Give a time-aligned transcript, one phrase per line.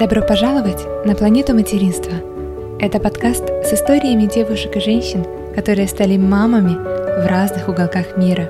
[0.00, 2.14] Добро пожаловать на планету материнства.
[2.80, 8.48] Это подкаст с историями девушек и женщин, которые стали мамами в разных уголках мира.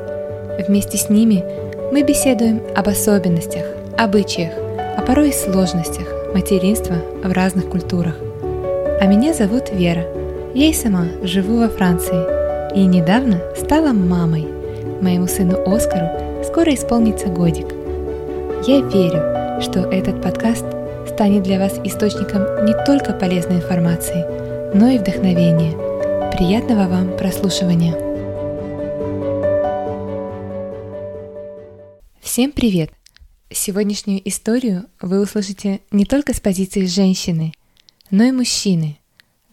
[0.68, 1.42] Вместе с ними
[1.90, 3.64] мы беседуем об особенностях,
[3.98, 4.52] обычаях,
[4.96, 8.14] а порой и сложностях материнства в разных культурах.
[9.00, 10.04] А меня зовут Вера.
[10.54, 14.46] Я и сама живу во Франции и недавно стала мамой.
[15.00, 17.66] Моему сыну Оскару скоро исполнится годик.
[18.68, 20.64] Я верю, что этот подкаст–
[21.20, 24.24] станет для вас источником не только полезной информации,
[24.74, 25.72] но и вдохновения.
[26.30, 27.92] Приятного вам прослушивания!
[32.22, 32.90] Всем привет!
[33.50, 37.52] Сегодняшнюю историю вы услышите не только с позиции женщины,
[38.10, 38.96] но и мужчины,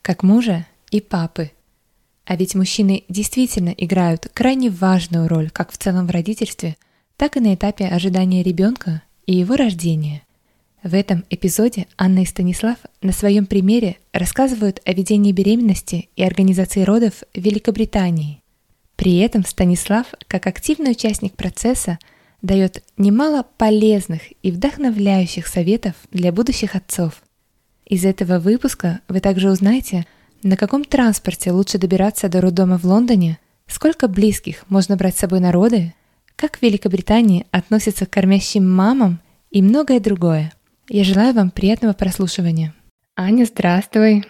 [0.01, 1.51] как мужа и папы.
[2.23, 6.77] А ведь мужчины действительно играют крайне важную роль как в целом в родительстве,
[7.17, 10.23] так и на этапе ожидания ребенка и его рождения.
[10.83, 16.83] В этом эпизоде Анна и Станислав на своем примере рассказывают о ведении беременности и организации
[16.83, 18.41] родов в Великобритании.
[18.95, 21.97] При этом Станислав, как активный участник процесса,
[22.41, 27.23] дает немало полезных и вдохновляющих советов для будущих отцов.
[27.85, 30.05] Из этого выпуска вы также узнаете,
[30.43, 35.39] на каком транспорте лучше добираться до роддома в Лондоне, сколько близких можно брать с собой
[35.39, 35.93] на роды,
[36.35, 39.19] как в Великобритании относятся к кормящим мамам
[39.49, 40.53] и многое другое.
[40.89, 42.73] Я желаю вам приятного прослушивания.
[43.17, 44.23] Аня, здравствуй.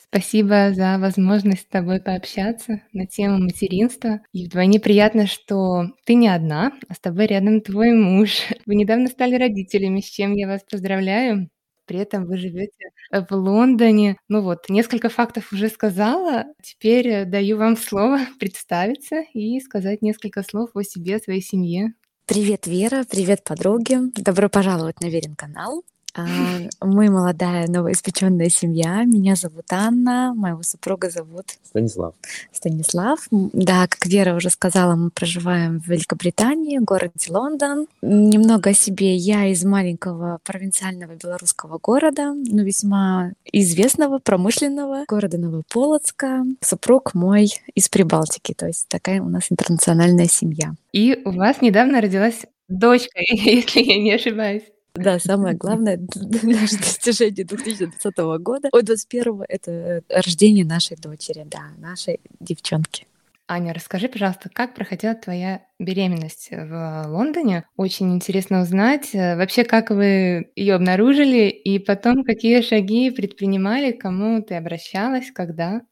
[0.00, 4.20] Спасибо за возможность с тобой пообщаться на тему материнства.
[4.32, 8.42] И вдвойне приятно, что ты не одна, а с тобой рядом твой муж.
[8.66, 11.48] Вы недавно стали родителями, с чем я вас поздравляю.
[11.84, 14.16] При этом вы живете в Лондоне.
[14.28, 16.44] Ну вот, несколько фактов уже сказала.
[16.62, 21.92] Теперь даю вам слово представиться и сказать несколько слов о себе, о своей семье.
[22.24, 23.98] Привет, Вера, привет, подруги.
[24.14, 25.82] Добро пожаловать на Верин канал.
[26.16, 29.02] Мы молодая новоиспеченная семья.
[29.04, 32.14] Меня зовут Анна, моего супруга зовут Станислав.
[32.52, 33.26] Станислав.
[33.30, 37.86] Да, как Вера уже сказала, мы проживаем в Великобритании, в городе Лондон.
[38.00, 39.16] Немного о себе.
[39.16, 46.44] Я из маленького провинциального белорусского города, но весьма известного, промышленного города Новополоцка.
[46.60, 50.74] Супруг мой из Прибалтики, то есть такая у нас интернациональная семья.
[50.92, 54.64] И у вас недавно родилась дочка, если я не ошибаюсь.
[54.94, 55.98] Да, самое главное
[56.42, 63.06] наше достижение 2020 года, ой, 21 это рождение нашей дочери, да, нашей девчонки.
[63.46, 67.64] Аня, расскажи, пожалуйста, как проходила твоя беременность в Лондоне?
[67.76, 74.40] Очень интересно узнать э, вообще, как вы ее обнаружили, и потом какие шаги предпринимали, кому
[74.42, 75.82] ты обращалась, когда?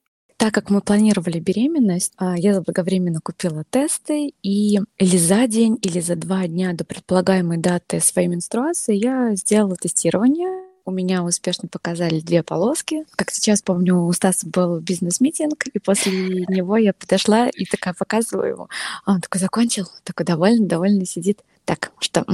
[0.42, 6.00] Так как мы планировали беременность, а, я заблаговременно купила тесты, и или за день, или
[6.00, 10.64] за два дня до предполагаемой даты своей менструации я сделала тестирование.
[10.84, 13.04] У меня успешно показали две полоски.
[13.14, 18.50] Как сейчас помню, у Стаса был бизнес-митинг, и после него я подошла и такая показываю
[18.50, 18.68] ему.
[19.04, 21.38] А он такой закончил, такой довольный, довольный сидит.
[21.64, 22.26] Так, что,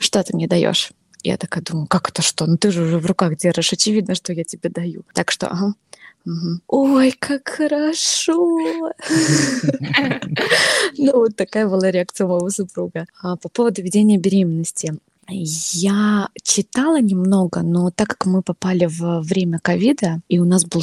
[0.00, 0.90] что ты мне даешь?
[1.22, 2.46] Я такая думаю, как это что?
[2.46, 5.04] Ну ты же уже в руках держишь, очевидно, что я тебе даю.
[5.12, 5.74] Так что, ага,
[6.24, 6.60] Угу.
[6.68, 8.92] Ой, как хорошо!
[10.98, 13.06] Ну, вот такая была реакция моего супруга.
[13.22, 14.94] А по поводу ведения беременности.
[15.28, 20.82] Я читала немного, но так как мы попали в время ковида, и у нас был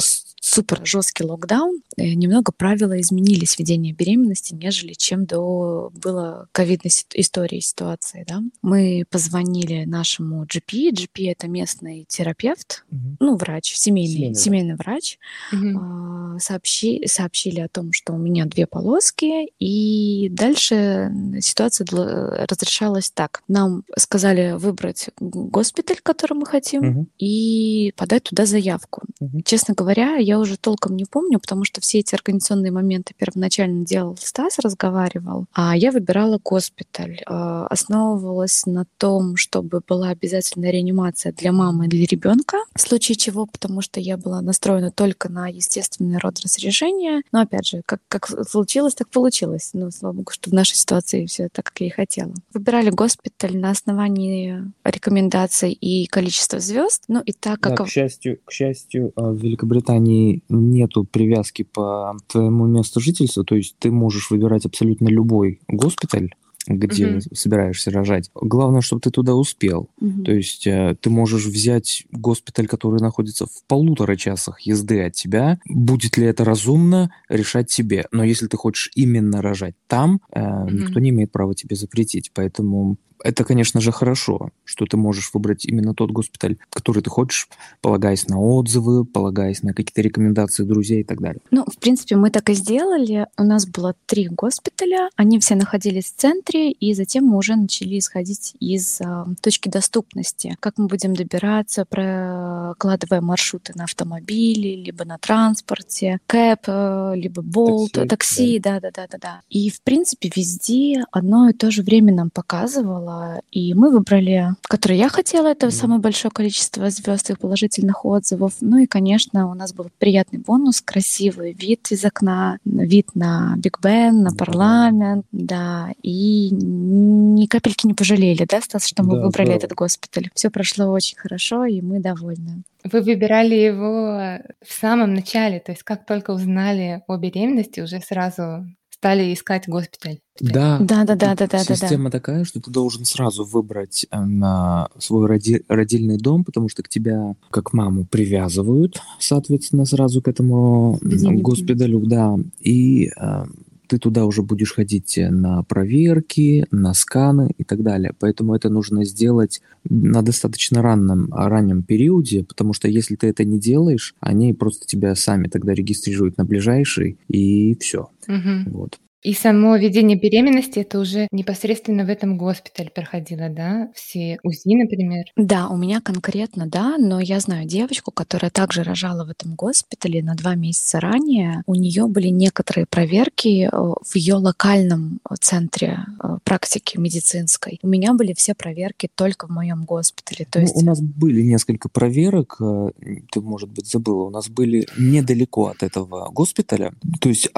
[0.50, 7.60] супер жесткий локдаун, э, немного правила изменились ведения беременности, нежели чем до было ковидной истории
[7.60, 8.24] ситуации.
[8.26, 8.42] Да?
[8.60, 10.90] Мы позвонили нашему GP.
[10.90, 13.16] GP— это местный терапевт, угу.
[13.20, 15.18] ну, врач, семейный, семейный, семейный врач.
[15.52, 16.40] Угу.
[16.40, 23.42] Сообщи, сообщили о том, что у меня две полоски, и дальше ситуация разрешалась так.
[23.46, 27.06] Нам сказали выбрать госпиталь, который мы хотим, угу.
[27.18, 29.02] и подать туда заявку.
[29.20, 29.42] Угу.
[29.44, 34.16] Честно говоря, я уже толком не помню, потому что все эти организационные моменты первоначально делал
[34.20, 37.20] Стас, разговаривал, а я выбирала госпиталь.
[37.26, 43.16] А, основывалась на том, чтобы была обязательная реанимация для мамы и для ребенка, в случае
[43.16, 47.22] чего, потому что я была настроена только на естественный род разрешения.
[47.32, 49.70] Но опять же, как, как получилось, так получилось.
[49.72, 52.32] Но слава богу, что в нашей ситуации все так, как я и хотела.
[52.52, 57.04] Выбирали госпиталь на основании рекомендаций и количества звезд.
[57.08, 57.76] Ну и так как...
[57.76, 63.54] Да, к счастью, к счастью, а, в Великобритании нету привязки по твоему месту жительства, то
[63.54, 66.30] есть ты можешь выбирать абсолютно любой госпиталь,
[66.66, 67.20] где угу.
[67.34, 68.30] собираешься рожать.
[68.34, 69.88] Главное, чтобы ты туда успел.
[70.00, 70.22] Угу.
[70.24, 75.58] То есть э, ты можешь взять госпиталь, который находится в полутора часах езды от тебя.
[75.68, 78.06] Будет ли это разумно, решать тебе.
[78.12, 80.70] Но если ты хочешь именно рожать там, угу.
[80.70, 82.30] никто не имеет права тебе запретить.
[82.34, 87.48] Поэтому это, конечно же, хорошо, что ты можешь выбрать именно тот госпиталь, который ты хочешь,
[87.80, 91.40] полагаясь на отзывы, полагаясь на какие-то рекомендации друзей и так далее.
[91.50, 93.26] Ну, в принципе, мы так и сделали.
[93.36, 97.98] У нас было три госпиталя, они все находились в центре, и затем мы уже начали
[97.98, 100.56] исходить из э, точки доступности.
[100.60, 107.92] Как мы будем добираться, прокладывая маршруты на автомобиле, либо на транспорте, кэп, э, либо болт,
[107.92, 108.80] такси, такси да.
[108.80, 109.40] да, да, да, да.
[109.48, 113.09] И, в принципе, везде одно и то же время нам показывало,
[113.50, 115.70] и мы выбрали, который я хотела, это mm.
[115.70, 118.54] самое большое количество звезд и положительных отзывов.
[118.60, 123.80] Ну и, конечно, у нас был приятный бонус, красивый вид из окна, вид на Биг
[123.82, 129.48] Бен, на парламент, да, и ни капельки не пожалели, да, Стас, что мы да, выбрали
[129.48, 129.54] да.
[129.54, 130.30] этот госпиталь.
[130.34, 132.62] Все прошло очень хорошо, и мы довольны.
[132.84, 138.66] Вы выбирали его в самом начале, то есть как только узнали о беременности, уже сразу
[139.00, 140.18] стали искать госпиталь.
[140.40, 141.58] Да, да, да, да, да, да.
[141.64, 142.18] Система да.
[142.18, 146.88] такая, что ты должен сразу выбрать на э, свой роди- родильный дом, потому что к
[146.88, 153.44] тебя как маму привязывают, соответственно, сразу к этому госпиталю, да, и э,
[153.90, 158.14] ты туда уже будешь ходить на проверки, на сканы и так далее.
[158.20, 163.58] Поэтому это нужно сделать на достаточно ранном, раннем периоде, потому что если ты это не
[163.58, 168.10] делаешь, они просто тебя сами тогда регистрируют на ближайший, и все.
[168.28, 168.70] Угу.
[168.70, 169.00] Вот.
[169.22, 173.90] И само ведение беременности это уже непосредственно в этом госпитале проходило, да?
[173.94, 175.26] Все УЗИ, например?
[175.36, 180.22] Да, у меня конкретно, да, но я знаю девочку, которая также рожала в этом госпитале
[180.22, 181.62] на два месяца ранее.
[181.66, 187.78] У нее были некоторые проверки э, в ее локальном э, центре э, практики медицинской.
[187.82, 190.46] У меня были все проверки только в моем госпитале.
[190.50, 190.76] То ну, есть...
[190.76, 196.30] У нас были несколько проверок, ты, может быть, забыла, у нас были недалеко от этого
[196.30, 196.92] госпиталя.
[197.20, 197.50] То есть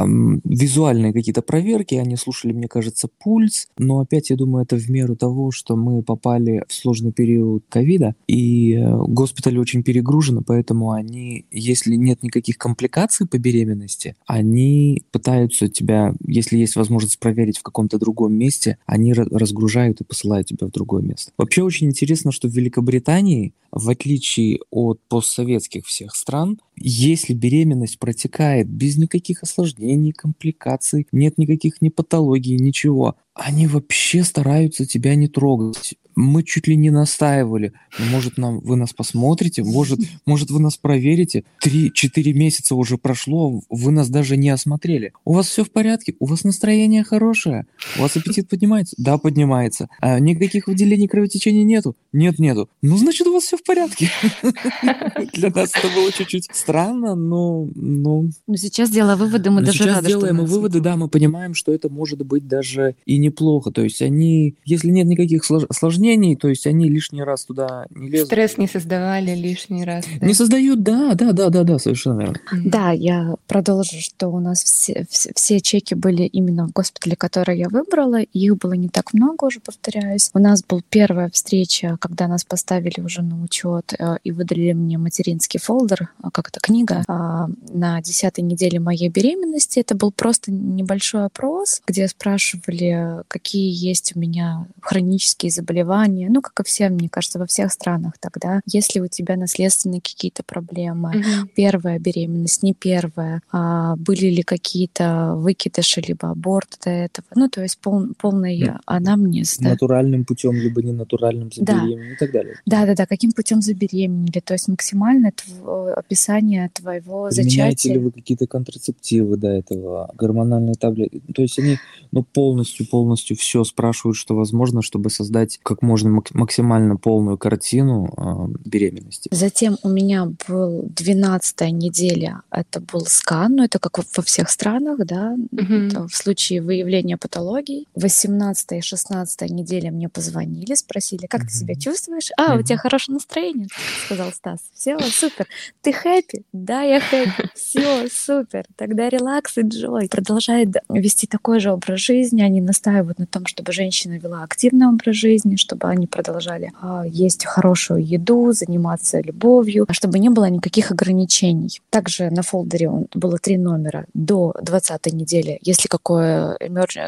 [0.45, 5.17] визуальные какие-то проверки, они слушали, мне кажется, пульс, но опять, я думаю, это в меру
[5.17, 11.45] того, что мы попали в сложный период ковида, и э, госпиталь очень перегружен, поэтому они,
[11.51, 17.99] если нет никаких компликаций по беременности, они пытаются тебя, если есть возможность проверить в каком-то
[17.99, 21.33] другом месте, они разгружают и посылают тебя в другое место.
[21.37, 28.69] Вообще очень интересно, что в Великобритании, в отличие от постсоветских всех стран, если беременность протекает
[28.69, 35.95] без никаких осложнений, компликаций, нет никаких ни патологий, ничего, они вообще стараются тебя не трогать
[36.15, 37.73] мы чуть ли не настаивали.
[37.99, 41.45] Ну, может, нам, вы нас посмотрите, может, может, вы нас проверите.
[41.61, 45.13] Три-четыре месяца уже прошло, вы нас даже не осмотрели.
[45.25, 46.15] У вас все в порядке?
[46.19, 47.67] У вас настроение хорошее?
[47.99, 48.95] У вас аппетит поднимается?
[48.99, 49.89] Да, поднимается.
[50.01, 51.97] А никаких выделений кровотечения нету?
[52.13, 52.69] Нет, нету.
[52.83, 54.11] Ну, значит, у вас все в порядке.
[55.33, 57.69] Для нас это было чуть-чуть странно, но...
[57.75, 58.27] Но,
[58.57, 61.89] сейчас делая выводы, мы даже сейчас рады, делаем мы выводы, да, мы понимаем, что это
[61.89, 63.71] может быть даже и неплохо.
[63.71, 68.09] То есть они, если нет никаких сложностей, упражнений, то есть они лишний раз туда не
[68.09, 68.27] лезут.
[68.27, 70.05] Стресс не создавали лишний раз.
[70.21, 70.27] Да?
[70.27, 72.41] Не создают, да, да, да, да, да, совершенно верно.
[72.65, 77.59] Да, я продолжу, что у нас все, все, все чеки были именно в госпитале, который
[77.59, 80.31] я выбрала, их было не так много, уже повторяюсь.
[80.35, 84.99] У нас была первая встреча, когда нас поставили уже на учет э, и выдали мне
[84.99, 89.81] материнский фолдер, а, как то книга, а, на десятой неделе моей беременности.
[89.81, 96.41] Это был просто небольшой опрос, где спрашивали, какие есть у меня хронические заболевания заболевания, ну,
[96.41, 98.61] как и все, мне кажется, во всех странах тогда.
[98.67, 101.49] Если у тебя наследственные какие-то проблемы, mm-hmm.
[101.55, 107.63] первая беременность, не первая, а были ли какие-то выкидыши, либо аборт до этого, ну, то
[107.63, 108.79] есть пол, полный mm-hmm.
[108.87, 109.59] анамнез.
[109.59, 109.71] Да?
[109.71, 112.15] Натуральным путем, либо ненатуральным забеременением да.
[112.15, 112.55] и так далее.
[112.67, 117.93] Да-да-да, каким путем забеременели, то есть максимальное тв- описание твоего Применяете зачатия.
[117.95, 121.23] ли вы какие-то контрацептивы до этого, гормональные таблетки?
[121.35, 121.79] То есть они
[122.11, 129.29] ну, полностью-полностью все спрашивают, что возможно, чтобы создать как можно максимально полную картину э, беременности.
[129.33, 135.05] Затем у меня был 12 неделя, это был скан, ну это как во всех странах,
[135.05, 136.07] да, угу.
[136.09, 137.89] в случае выявления патологий.
[137.97, 141.49] 18 и 16 неделя мне позвонили, спросили, как угу.
[141.49, 142.31] ты себя чувствуешь?
[142.39, 142.61] А, угу.
[142.61, 143.67] у тебя хорошее настроение,
[144.07, 144.61] сказал Стас.
[144.75, 145.47] Все, супер.
[145.83, 146.45] Ты хэппи?
[146.53, 147.51] Да, я хэппи.
[147.55, 148.65] Все, супер.
[148.77, 150.09] Тогда релакс и джой.
[150.09, 152.43] Продолжает вести такой же образ жизни.
[152.43, 157.47] Они настаивают на том, чтобы женщина вела активный образ жизни, чтобы они продолжали а, есть
[157.47, 161.81] хорошую еду, заниматься любовью, чтобы не было никаких ограничений.
[161.89, 165.59] Также на фолдере было три номера до 20 недели.
[165.63, 166.59] Если, какое,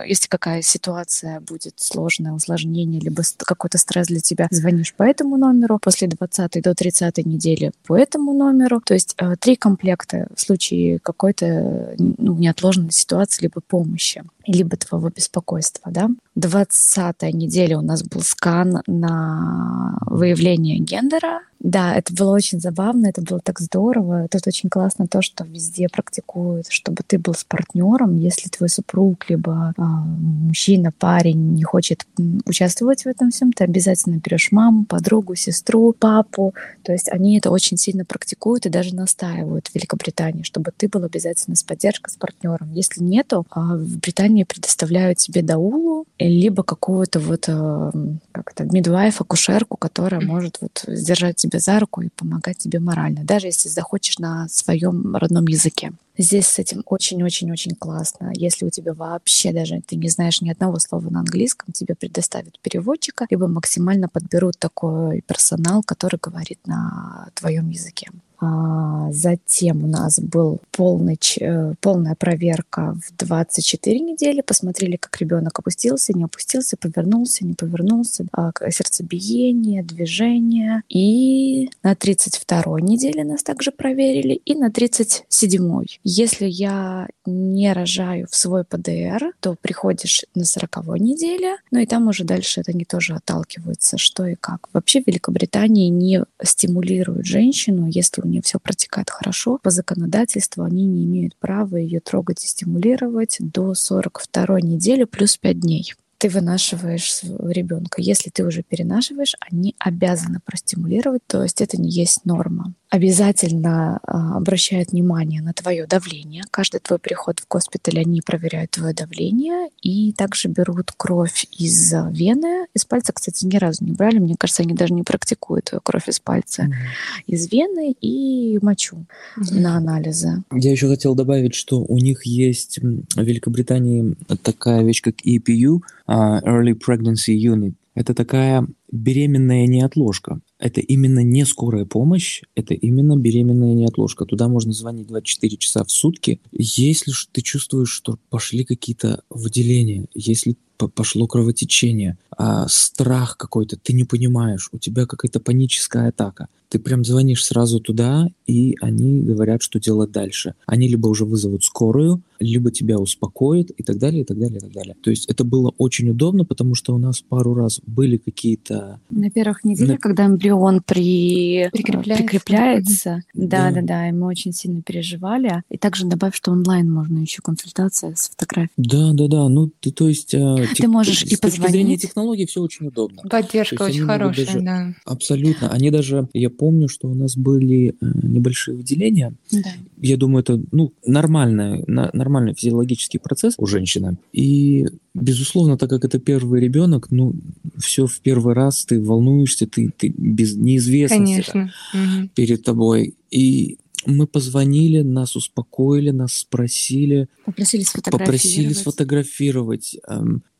[0.07, 5.79] если какая ситуация будет сложная, усложнение, либо какой-то стресс для тебя, звонишь по этому номеру.
[5.79, 8.81] После 20 до 30 недели по этому номеру.
[8.81, 14.25] То есть а, три комплекта в случае какой-то ну, неотложной ситуации либо помощи.
[14.47, 16.09] Либо твоего беспокойства, да.
[16.35, 23.23] 20 неделя у нас был скан на выявление гендера, да, это было очень забавно, это
[23.23, 24.29] было так здорово.
[24.31, 28.19] Тут очень классно то, что везде практикуют, чтобы ты был с партнером.
[28.19, 32.07] Если твой супруг, либо а, мужчина, парень не хочет
[32.45, 36.55] участвовать в этом всем, ты обязательно берешь маму, подругу, сестру, папу.
[36.83, 41.05] То есть они это очень сильно практикуют и даже настаивают в Великобритании, чтобы ты был
[41.05, 42.73] обязательно с поддержкой, с партнером.
[42.73, 47.91] Если нету, а в Британии предоставляют тебе даулу, либо какую-то вот а,
[48.33, 53.25] как-то мидвайф, акушерку, которая может вот сдержать тебя тебя за руку и помогать тебе морально,
[53.25, 55.93] даже если захочешь на своем родном языке.
[56.17, 58.33] Здесь с этим очень-очень-очень классно.
[58.35, 62.59] Если у тебя вообще даже ты не знаешь ни одного слова на английском, тебе предоставят
[62.61, 68.11] переводчика, либо максимально подберут такой персонал, который говорит на твоем языке.
[68.45, 74.43] А, затем у нас был полный, э, полная проверка в 24 недели.
[74.43, 80.83] Посмотрели, как ребенок опустился, не опустился, повернулся, не повернулся, а, сердцебиение, движение.
[80.89, 85.85] И на 32 неделе нас также проверили, и на 37.
[86.05, 92.09] Если я не рожаю в свой ПДР, то приходишь на 40 неделе, ну и там
[92.09, 94.69] уже дальше это не тоже отталкивается, что и как.
[94.73, 99.59] Вообще в Великобритании не стимулируют женщину, если у нее все протекает хорошо.
[99.63, 105.61] По законодательству они не имеют права ее трогать и стимулировать до 42 недели плюс 5
[105.61, 108.01] дней ты вынашиваешь ребенка.
[108.01, 114.37] Если ты уже перенашиваешь, они обязаны простимулировать, то есть это не есть норма обязательно а,
[114.37, 116.45] обращают внимание на твое давление.
[116.53, 122.67] Каждый твой приход в госпиталь, они проверяют твое давление и также берут кровь из вены.
[122.73, 124.21] Из пальца, кстати, ни разу не брали.
[124.21, 126.63] Мне кажется, они даже не практикуют кровь из пальца.
[126.63, 127.35] Mm-hmm.
[127.35, 129.07] Из вены и мочу
[129.39, 129.61] mm-hmm.
[129.61, 130.45] на анализы.
[130.53, 136.41] Я еще хотел добавить, что у них есть в Великобритании такая вещь, как EPU, а,
[136.43, 137.75] Early Pregnancy Unit.
[137.97, 140.41] Это такая беременная неотложка.
[140.65, 144.25] Это именно не скорая помощь, это именно беременная неотложка.
[144.25, 146.41] Туда можно звонить 24 часа в сутки.
[146.53, 154.05] Если ты чувствуешь, что пошли какие-то выделения, если пошло кровотечение, а страх какой-то, ты не
[154.05, 156.49] понимаешь, у тебя какая-то паническая атака.
[156.69, 160.55] Ты прям звонишь сразу туда, и они говорят, что делать дальше.
[160.67, 164.61] Они либо уже вызовут скорую, либо тебя успокоят и так далее, и так далее, и
[164.61, 164.97] так далее.
[165.01, 168.99] То есть это было очень удобно, потому что у нас пару раз были какие-то...
[169.11, 169.99] На первых неделях, На...
[169.99, 171.69] когда эмбрион при...
[171.71, 175.63] прикрепляется, прикрепляется да, да, да, да, и мы очень сильно переживали.
[175.71, 178.73] И также добавь, что онлайн можно еще консультация с фотографией.
[178.77, 179.49] Да, да, да.
[179.49, 180.35] Ну, ты, то есть...
[180.35, 181.41] А, ты можешь и позвонить.
[181.41, 183.23] С точки зрения технологий все очень удобно.
[183.29, 184.95] Поддержка очень хорошая, даже, да.
[185.05, 185.71] Абсолютно.
[185.71, 189.35] Они даже, я помню, что у нас были э, небольшие выделения.
[189.51, 189.71] Да.
[190.01, 194.17] Я думаю, это ну, нормальный, нормальный физиологический процесс у женщины.
[194.33, 197.35] И, безусловно, так как это первый ребенок, ну,
[197.79, 201.71] все в первый раз ты волнуешься, ты, ты без неизвестности.
[201.93, 203.15] Да, перед тобой.
[203.31, 207.29] И мы позвонили, нас успокоили, нас спросили.
[207.45, 208.27] Попросили сфотографировать.
[208.27, 209.97] Попросили сфотографировать.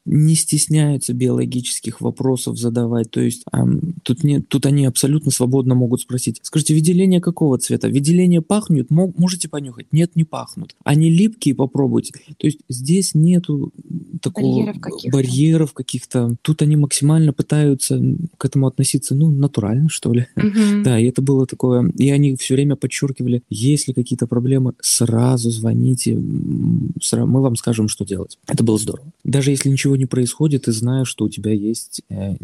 [0.07, 3.11] Не стесняются биологических вопросов задавать.
[3.11, 6.41] То есть эм, тут, не, тут они абсолютно свободно могут спросить.
[6.43, 7.89] Скажите, выделение какого цвета?
[7.89, 8.91] Выделение пахнут?
[8.91, 9.87] Можете понюхать?
[9.93, 10.77] Нет, не пахнут.
[10.85, 12.13] Они липкие, попробуйте.
[12.39, 13.73] То есть здесь нету
[14.21, 15.17] такого барьеров каких-то.
[15.17, 16.37] Барьеров каких-то.
[16.43, 18.01] Тут они максимально пытаются
[18.37, 20.27] к этому относиться, ну, натурально, что ли.
[20.37, 20.83] Mm-hmm.
[20.83, 21.91] Да, и это было такое.
[21.97, 28.39] И они все время подчеркивали, если какие-то проблемы, сразу звоните, мы вам скажем, что делать.
[28.47, 29.07] Это было здорово.
[29.25, 32.35] Даже если ничего не происходит, и знаешь, что у тебя есть э,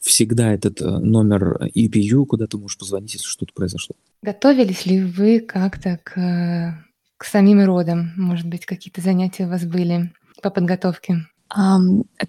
[0.00, 3.94] всегда этот э, номер EPU, куда ты можешь позвонить, если что-то произошло.
[4.22, 6.86] Готовились ли вы как-то к,
[7.18, 8.12] к самим родам?
[8.16, 10.12] Может быть, какие-то занятия у вас были
[10.42, 11.26] по подготовке?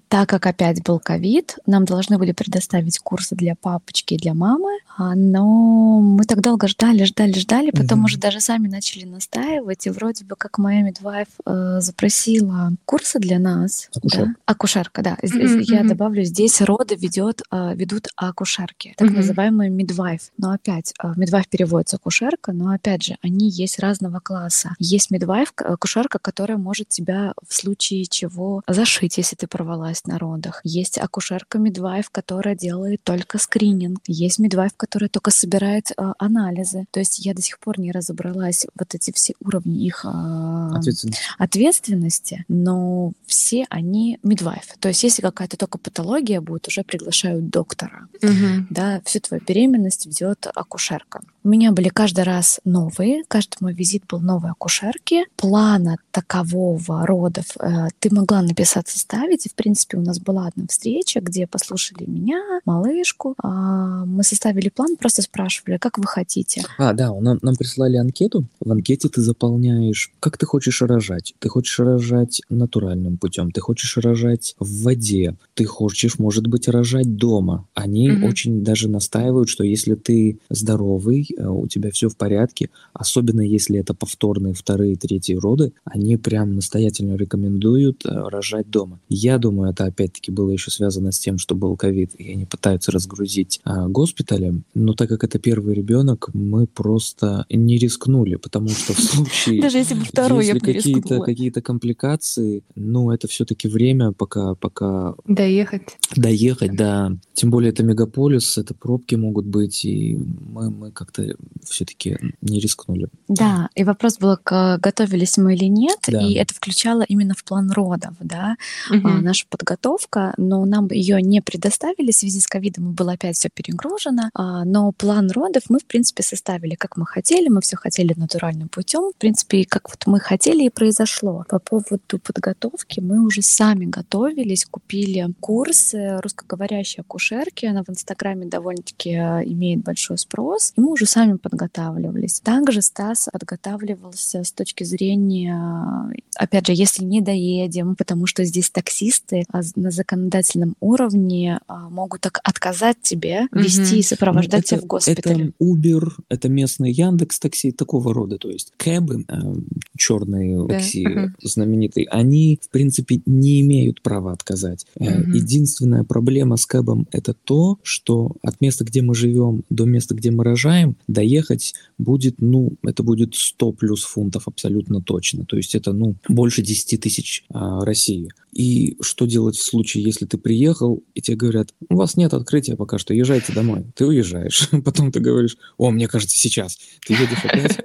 [0.08, 4.79] Так как опять был ковид, нам должны были предоставить курсы для папочки и для мамы,
[4.98, 8.05] а, но мы так долго ждали, ждали, ждали, потом mm-hmm.
[8.05, 13.39] уже даже сами начали настаивать, и вроде бы как моя мидвайф э, запросила курсы для
[13.39, 13.89] нас.
[13.96, 14.25] Акушер.
[14.25, 14.34] Да?
[14.46, 15.17] Акушерка, да.
[15.22, 15.62] Mm-hmm.
[15.63, 19.15] Я добавлю, здесь роды ведет, э, ведут акушерки, так mm-hmm.
[19.15, 20.22] называемые мидвайф.
[20.38, 21.13] Но опять, э,
[21.50, 24.75] переводится акушерка, но опять же, они есть разного класса.
[24.79, 30.62] Есть мидвайф, акушерка, которая может тебя в случае чего зашить если ты порвалась на родах.
[30.63, 34.00] Есть акушерка медвайф, которая делает только скрининг.
[34.07, 36.86] Есть медвайф, которая только собирает э, анализы.
[36.91, 41.22] То есть я до сих пор не разобралась вот эти все уровни их э, ответственности.
[41.38, 44.75] ответственности, но все они медвайф.
[44.79, 48.07] То есть если какая-то только патология будет, уже приглашают доктора.
[48.22, 48.67] Угу.
[48.69, 51.22] Да, всю твою беременность ведет акушерка.
[51.45, 55.25] У меня были каждый раз новые, каждый мой визит был новой акушерки.
[55.35, 60.65] Плана такового родов э, ты могла написать, составить, и, в принципе, у нас была одна
[60.67, 66.63] встреча, где послушали меня, малышку, э, мы составили план, просто спрашивали, как вы хотите.
[66.79, 71.35] А, да, нам, нам прислали анкету, в анкете ты заполняешь, как ты хочешь рожать.
[71.37, 77.17] Ты хочешь рожать натуральным путем, ты хочешь рожать в воде, ты хочешь, может быть, рожать
[77.17, 77.67] дома.
[77.75, 78.25] Они угу.
[78.25, 83.94] очень даже настаивают, что если ты здоровый, у тебя все в порядке, особенно если это
[83.94, 89.00] повторные вторые, третьи роды, они прям настоятельно рекомендуют э, рожать дома.
[89.10, 92.92] Я думаю, это опять-таки было еще связано с тем, что был ковид, и они пытаются
[92.92, 98.94] разгрузить а, госпитали, но так как это первый ребенок, мы просто не рискнули, потому что
[98.94, 99.62] в случае...
[99.65, 104.56] Даже если бы второй, если какие-то какие-то компликации, ну, это все-таки время, пока...
[104.56, 105.98] пока Доехать.
[106.15, 107.18] Доехать, да.
[107.34, 111.25] Тем более это мегаполис, это пробки могут быть, и мы, мы как-то
[111.63, 113.08] все-таки не рискнули.
[113.27, 116.22] Да, и вопрос был, готовились мы или нет, да.
[116.22, 118.55] и это включало именно в план родов, да,
[118.89, 119.08] угу.
[119.08, 123.50] а, наша подготовка, но нам ее не предоставили в связи с ковидом, было опять все
[123.53, 128.13] перегружено, а, но план родов мы, в принципе, составили, как мы хотели, мы все хотели
[128.15, 131.46] натуральным путем, в принципе, как вот мы хотели и произошло.
[131.50, 139.12] По поводу подготовки мы уже сами готовились, купили курсы русскоговорящей акушерки, она в Инстаграме довольно-таки
[139.12, 142.41] э, имеет большой спрос, и мы уже сами подготавливались.
[142.41, 149.45] Также Стас подготавливался с точки зрения, опять же, если не доедем, потому что здесь таксисты
[149.50, 154.88] а на законодательном уровне а, могут так отказать тебе вести и сопровождать ну, тебя в
[154.88, 155.41] госпиталь.
[155.41, 159.55] Это Uber, это местный Яндекс такси, такого рода, то есть кэбы, э,
[159.98, 160.74] черные да.
[160.75, 161.29] такси uh-huh.
[161.41, 164.86] знаменитые, они, в принципе, не имеют права отказать.
[165.00, 165.31] Uh-huh.
[165.34, 170.31] Единственная проблема с кэбом это то, что от места, где мы живем, до места, где
[170.31, 175.45] мы рожаем, доехать будет, ну, это будет 100 плюс фунтов абсолютно точно.
[175.45, 178.29] То есть это, ну, больше 10 тысяч а, России.
[178.53, 182.77] И что делать в случае, если ты приехал, и тебе говорят, у вас нет открытия
[182.77, 183.86] пока что, езжайте домой.
[183.95, 184.69] Ты уезжаешь.
[184.86, 186.77] Потом ты говоришь, о, мне кажется, сейчас.
[187.05, 187.79] Ты едешь опять.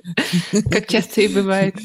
[0.71, 1.75] Как часто и бывает.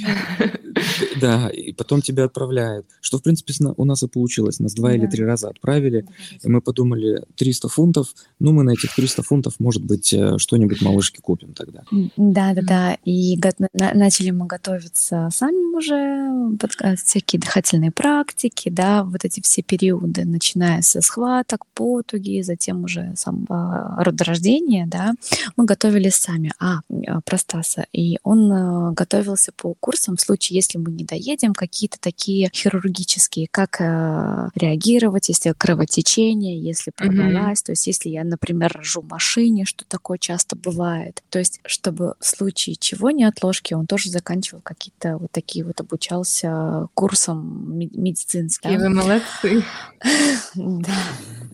[1.21, 2.85] Да, и потом тебя отправляют.
[3.01, 4.59] Что, в принципе, у нас и получилось.
[4.59, 6.05] Нас два или три раза отправили,
[6.43, 10.81] и мы подумали, 300 фунтов, ну, мы на этих 300 фунтов, может быть, э, что-нибудь
[10.81, 11.83] малышке купим тогда.
[12.17, 16.57] Да-да-да, и начали мы готовиться сами уже,
[16.97, 23.45] всякие дыхательные практики, да, вот эти все периоды, начиная со схваток, потуги, затем уже сам
[23.49, 25.13] а, родорождение, да,
[25.55, 26.51] мы готовились сами.
[26.59, 27.85] А, а, про Стаса.
[27.93, 33.79] И он готовился по курсам в случае, если мы не доедем, какие-то такие хирургические, как
[33.79, 37.65] а, реагировать, если кровотечение, если порвалась, mm-hmm.
[37.65, 41.23] то есть если я, например, рожу в машине, что такое часто бывает.
[41.29, 45.79] То есть, чтобы в случае чего не отложки, он тоже заканчивал какие-то вот такие вот
[45.79, 49.63] обучался курсам медицинским Какие вы молодцы.
[50.55, 50.93] Да.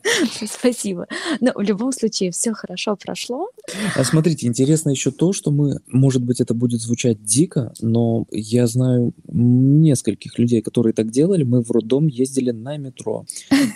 [0.47, 1.07] Спасибо.
[1.39, 3.49] Но в любом случае все хорошо прошло.
[3.95, 8.67] А смотрите, интересно еще то, что мы, может быть, это будет звучать дико, но я
[8.67, 11.43] знаю нескольких людей, которые так делали.
[11.43, 13.25] Мы в роддом ездили на метро.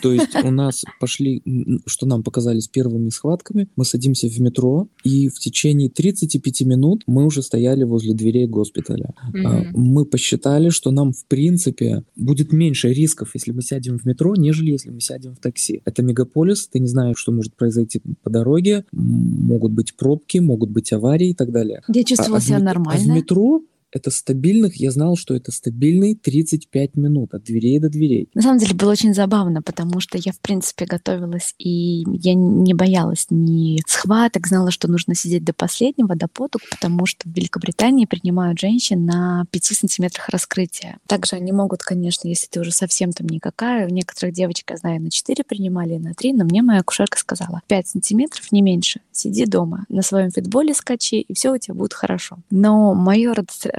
[0.02, 1.42] То есть у нас пошли,
[1.86, 7.26] что нам показались первыми схватками, мы садимся в метро, и в течение 35 минут мы
[7.26, 9.14] уже стояли возле дверей госпиталя.
[9.34, 9.70] Mm-hmm.
[9.74, 14.72] Мы посчитали, что нам, в принципе, будет меньше рисков, если мы сядем в метро, нежели
[14.72, 15.82] если мы сядем в такси.
[15.86, 20.92] Это мегаполис, ты не знаешь, что может произойти по дороге, могут быть пробки, могут быть
[20.94, 21.82] аварии и так далее.
[21.88, 23.04] Я чувствовала а, себя а в, нормально.
[23.04, 23.62] А в метро
[23.96, 28.30] это стабильных, я знал, что это стабильные 35 минут от дверей до дверей.
[28.34, 32.74] На самом деле было очень забавно, потому что я, в принципе, готовилась, и я не
[32.74, 38.06] боялась ни схваток, знала, что нужно сидеть до последнего, до потуг, потому что в Великобритании
[38.06, 40.98] принимают женщин на 5 сантиметрах раскрытия.
[41.08, 45.02] Также они могут, конечно, если ты уже совсем там никакая, у некоторых девочек, я знаю,
[45.02, 49.46] на 4 принимали, на 3, но мне моя акушерка сказала, 5 сантиметров, не меньше, сиди
[49.46, 52.40] дома, на своем фитболе скачи, и все у тебя будет хорошо.
[52.50, 53.34] Но мое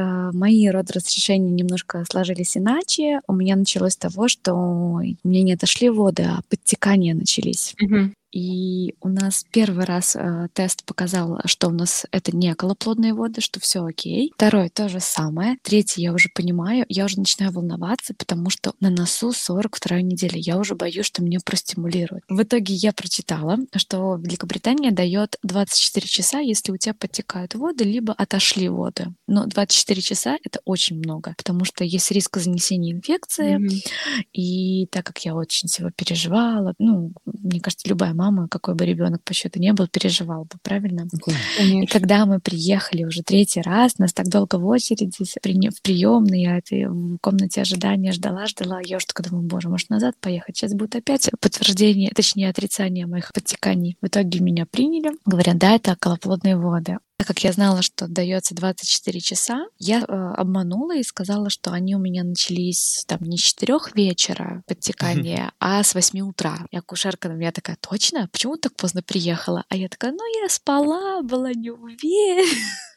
[0.07, 3.21] Э, мои родоразрешения немножко сложились иначе.
[3.27, 7.75] У меня началось с того, что у меня не отошли воды, а подтекания начались.
[7.83, 8.13] Mm-hmm.
[8.37, 13.41] И у нас первый раз э, тест показал, что у нас это не околоплодные воды,
[13.41, 14.31] что все окей.
[14.35, 15.57] Второй то же самое.
[15.63, 20.35] Третий я уже понимаю, я уже начинаю волноваться, потому что на носу 42 неделя.
[20.37, 22.25] Я уже боюсь, что меня простимулируют.
[22.29, 28.13] В итоге я прочитала, что Великобритания дает 24 часа, если у тебя подтекают воды, либо
[28.13, 29.15] отошли воды.
[29.27, 33.57] Но 24 часа это очень много, потому что есть риск занесения инфекции.
[33.57, 34.25] Mm-hmm.
[34.35, 38.85] И так как я очень всего переживала, ну, мне кажется, любая мама мама, какой бы
[38.85, 41.07] ребенок по счету не был, переживал бы, правильно?
[41.25, 41.83] Конечно.
[41.83, 45.25] И когда мы приехали уже третий раз, нас так долго в очереди
[45.71, 48.81] в приемной, я это в комнате ожидания ждала, ждала.
[48.85, 50.57] Я уже только думаю, боже, может назад поехать?
[50.57, 53.97] Сейчас будет опять подтверждение, точнее отрицание моих подтеканий.
[54.01, 55.13] В итоге меня приняли.
[55.25, 56.99] Говорят, да, это околоплодные воды.
[57.19, 61.97] Так как я знала, что дается 24 часа, я э, обманула и сказала, что они
[61.97, 66.59] у меня начались там не с 4 вечера подтекания, а с 8 утра.
[66.71, 68.29] И акушерка на меня такая, точно?
[68.31, 69.65] Почему так поздно приехала?
[69.71, 72.47] А я такая, ну я спала, была не уверена.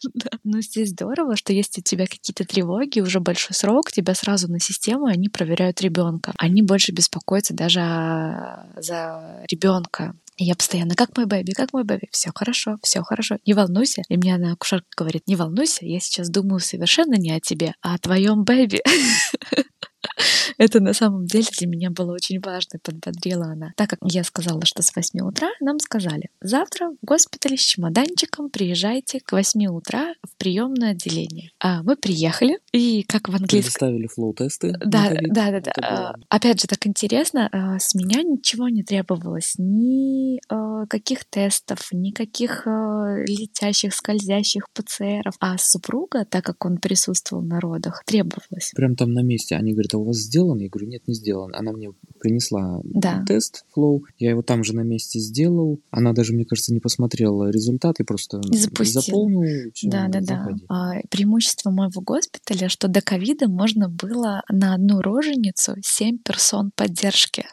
[0.45, 4.59] Ну здесь здорово, что если у тебя какие-то тревоги, уже большой срок, тебя сразу на
[4.59, 6.33] систему, они проверяют ребенка.
[6.37, 7.81] Они больше беспокоятся даже
[8.77, 10.15] за ребенка.
[10.39, 14.03] И я постоянно, как мой бэби, как мой бэби, все хорошо, все хорошо, не волнуйся.
[14.07, 17.95] И мне она акушерка говорит, не волнуйся, я сейчас думаю совершенно не о тебе, а
[17.95, 18.81] о твоем бэби.
[20.57, 23.73] Это на самом деле для меня было очень важно, подбодрила она.
[23.75, 28.49] Так как я сказала, что с 8 утра, нам сказали, завтра в госпитале с чемоданчиком
[28.49, 31.51] приезжайте к 8 утра в приемное отделение.
[31.59, 33.71] А мы приехали, и как в английском...
[33.71, 34.73] Ставили флоу-тесты.
[34.85, 35.71] Да, да, да, да.
[35.81, 41.89] А, опять же, так интересно, а, с меня ничего не требовалось, ни а, каких тестов,
[41.91, 45.35] никаких летящих, скользящих ПЦРов.
[45.39, 48.71] А супруга, так как он присутствовал на родах, требовалось.
[48.75, 49.55] Прям там на месте.
[49.55, 50.61] Они говорят, а у вас сделано?
[50.61, 51.53] Я говорю, нет, не сделан.
[51.55, 53.23] Она мне принесла да.
[53.27, 55.79] тест Flow, я его там же на месте сделал.
[55.91, 59.01] Она даже, мне кажется, не посмотрела результаты, просто Запустила.
[59.01, 59.71] заполнил.
[59.73, 60.47] Все, да, да, да.
[60.67, 67.45] А, преимущество моего госпиталя, что до ковида можно было на одну роженицу 7 персон поддержки.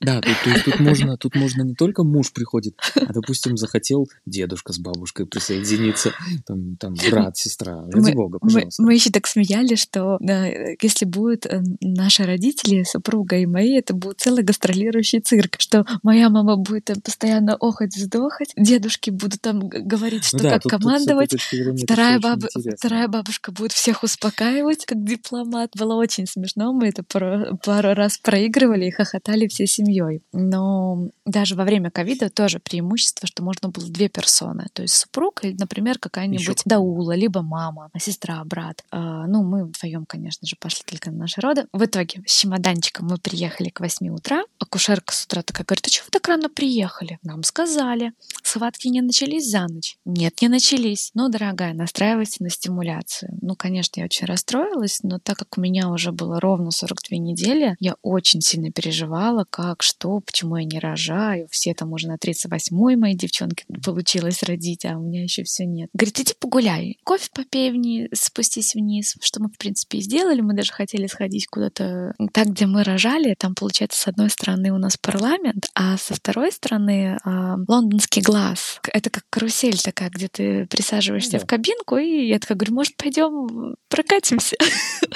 [0.00, 4.08] Да, тут, то есть тут можно, тут можно не только муж приходит, а, допустим, захотел
[4.24, 6.12] дедушка с бабушкой присоединиться,
[6.46, 8.82] там, там брат, сестра, ради мы, бога, пожалуйста.
[8.82, 10.46] Мы, мы еще так смеялись, что да,
[10.80, 16.28] если будет э, наши родители, супруга и мои, это будет целый гастролирующий цирк, что моя
[16.28, 20.72] мама будет там постоянно охать, вздохать, дедушки будут там говорить, что ну да, как тут,
[20.72, 22.40] командовать, тут вторая, баб...
[22.76, 25.70] вторая бабушка будет всех успокаивать, как дипломат.
[25.76, 30.22] Было очень смешно, мы это пару, пару раз проигрывали и хохотали все семьей.
[30.32, 34.66] Но даже во время ковида тоже преимущество, что можно было две персоны.
[34.72, 38.84] То есть супруг, например, какая-нибудь Даула, либо мама, сестра, брат.
[38.90, 41.66] А, ну, мы вдвоем, конечно же, пошли только на наши роды.
[41.72, 44.42] В итоге с чемоданчиком мы приехали к 8 утра.
[44.58, 47.18] Акушерка с утра такая говорит, а чего вы так рано приехали?
[47.22, 48.12] Нам сказали.
[48.42, 49.96] Схватки не начались за ночь?
[50.04, 51.10] Нет, не начались.
[51.14, 53.38] Ну, дорогая, настраивайся на стимуляцию.
[53.40, 57.76] Ну, конечно, я очень расстроилась, но так как у меня уже было ровно 42 недели,
[57.78, 61.46] я очень сильно переживала, как, что, почему я не рожаю.
[61.50, 65.90] Все там уже на 38-й моей девчонке получилось родить, а у меня еще все нет.
[65.92, 70.40] Говорит, иди погуляй, кофе попей вниз, спустись вниз, что мы, в принципе, и сделали.
[70.40, 73.34] Мы даже хотели сходить куда-то так, где мы рожали.
[73.38, 78.80] Там, получается, с одной стороны у нас парламент, а со второй стороны э, лондонский глаз.
[78.92, 81.38] Это как карусель такая, где ты присаживаешься да.
[81.38, 84.56] в кабинку, и я такая говорю, может, пойдем прокатимся?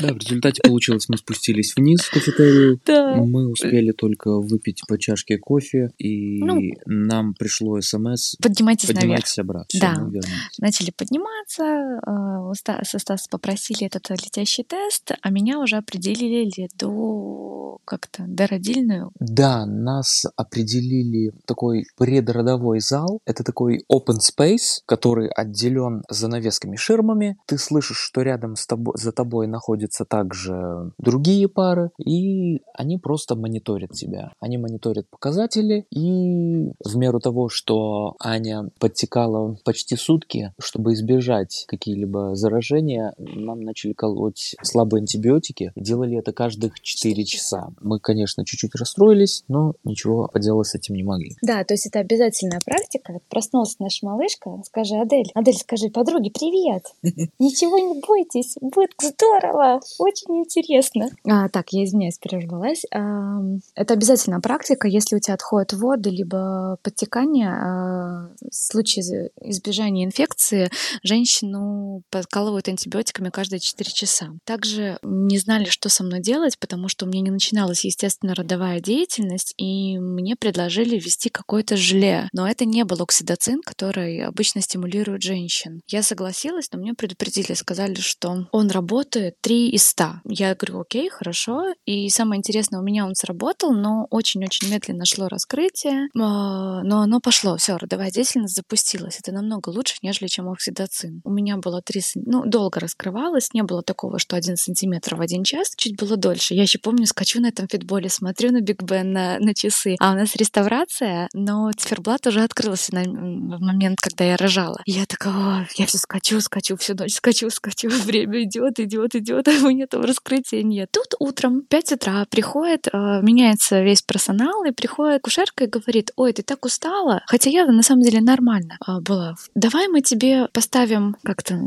[0.00, 2.80] Да, в результате получилось, мы спустились вниз в кафетерию.
[2.84, 3.14] Да.
[3.16, 9.66] Мы успели только выпить по чашке кофе, и ну, нам пришло смс поднимайтесь, поднимайтесь обратно.
[9.68, 10.20] Все, да.
[10.58, 18.24] Начали подниматься, э, со Стаса попросили этот летящий тест, а меня уже определили до как-то
[18.26, 19.10] до родильную.
[19.20, 23.20] Да, нас определили такой предродовой зал.
[23.26, 27.36] Это такой open space, который отделен занавесками ширмами.
[27.46, 33.36] Ты слышишь, что рядом с тобой, за тобой находятся также другие пары, и они просто
[33.36, 34.32] мониторят тебя.
[34.40, 42.34] Они мониторят показатели, и в меру того, что Аня подтекала почти сутки, чтобы избежать какие-либо
[42.34, 45.72] заражения, нам начали колоть слабые антибиотики.
[45.76, 47.68] Делали это каждых 4 часа.
[47.80, 51.36] Мы, конечно, чуть-чуть расстроились, но ничего поделать с этим не могли.
[51.42, 53.12] Да, то есть это обязательная практика.
[53.12, 56.86] Вот проснулась наша малышка, скажи, Адель, Адель, скажи подруге привет.
[57.38, 61.10] Ничего не бойтесь, будет здорово, очень интересно.
[61.28, 62.82] А, так, я извиняюсь, прервалась.
[62.92, 63.40] А,
[63.74, 67.50] это обязательная практика, если у тебя отходят воды, либо подтекание.
[67.50, 70.70] А, в случае избежания инфекции
[71.02, 74.26] женщину подкалывают антибиотиками каждые 4 часа.
[74.44, 78.80] Также не знали, что со мной делать, потому что у меня не начиналась, естественно, родовая
[78.80, 82.28] деятельность, и мне предложили ввести какое-то желе.
[82.32, 85.80] Но это не был оксидоцин, который обычно стимулирует женщин.
[85.88, 90.04] Я согласилась, но мне предупредили, сказали, что он работает 3 из 100.
[90.24, 91.72] Я говорю, окей, хорошо.
[91.84, 97.02] И самое интересное, у меня он сработал, но очень очень-очень медленно шло раскрытие, а, но
[97.02, 99.18] оно пошло, все, родовая деятельность запустилась.
[99.20, 101.20] Это намного лучше, нежели чем оксидоцин.
[101.24, 105.43] У меня было три, ну, долго раскрывалось, не было такого, что один сантиметр в один
[105.44, 106.54] час, чуть было дольше.
[106.54, 110.12] Я еще помню, скачу на этом фитболе, смотрю на Биг Бен на, на часы, а
[110.12, 114.80] у нас реставрация, но циферблат уже открылся на, в момент, когда я рожала.
[114.86, 119.48] И я такая, я все скачу, скачу, всю ночь скачу, скачу, время идет, идет, идет,
[119.48, 120.90] а у меня там раскрытия нет.
[120.92, 126.32] Тут утром, 5 утра, приходит, э, меняется весь персонал, и приходит кушерка и говорит, ой,
[126.32, 129.34] ты так устала, хотя я на самом деле нормально э, была.
[129.54, 131.58] Давай мы тебе поставим как-то...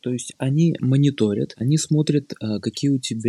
[0.00, 3.25] То есть они мониторят, они смотрят, э, какие у тебя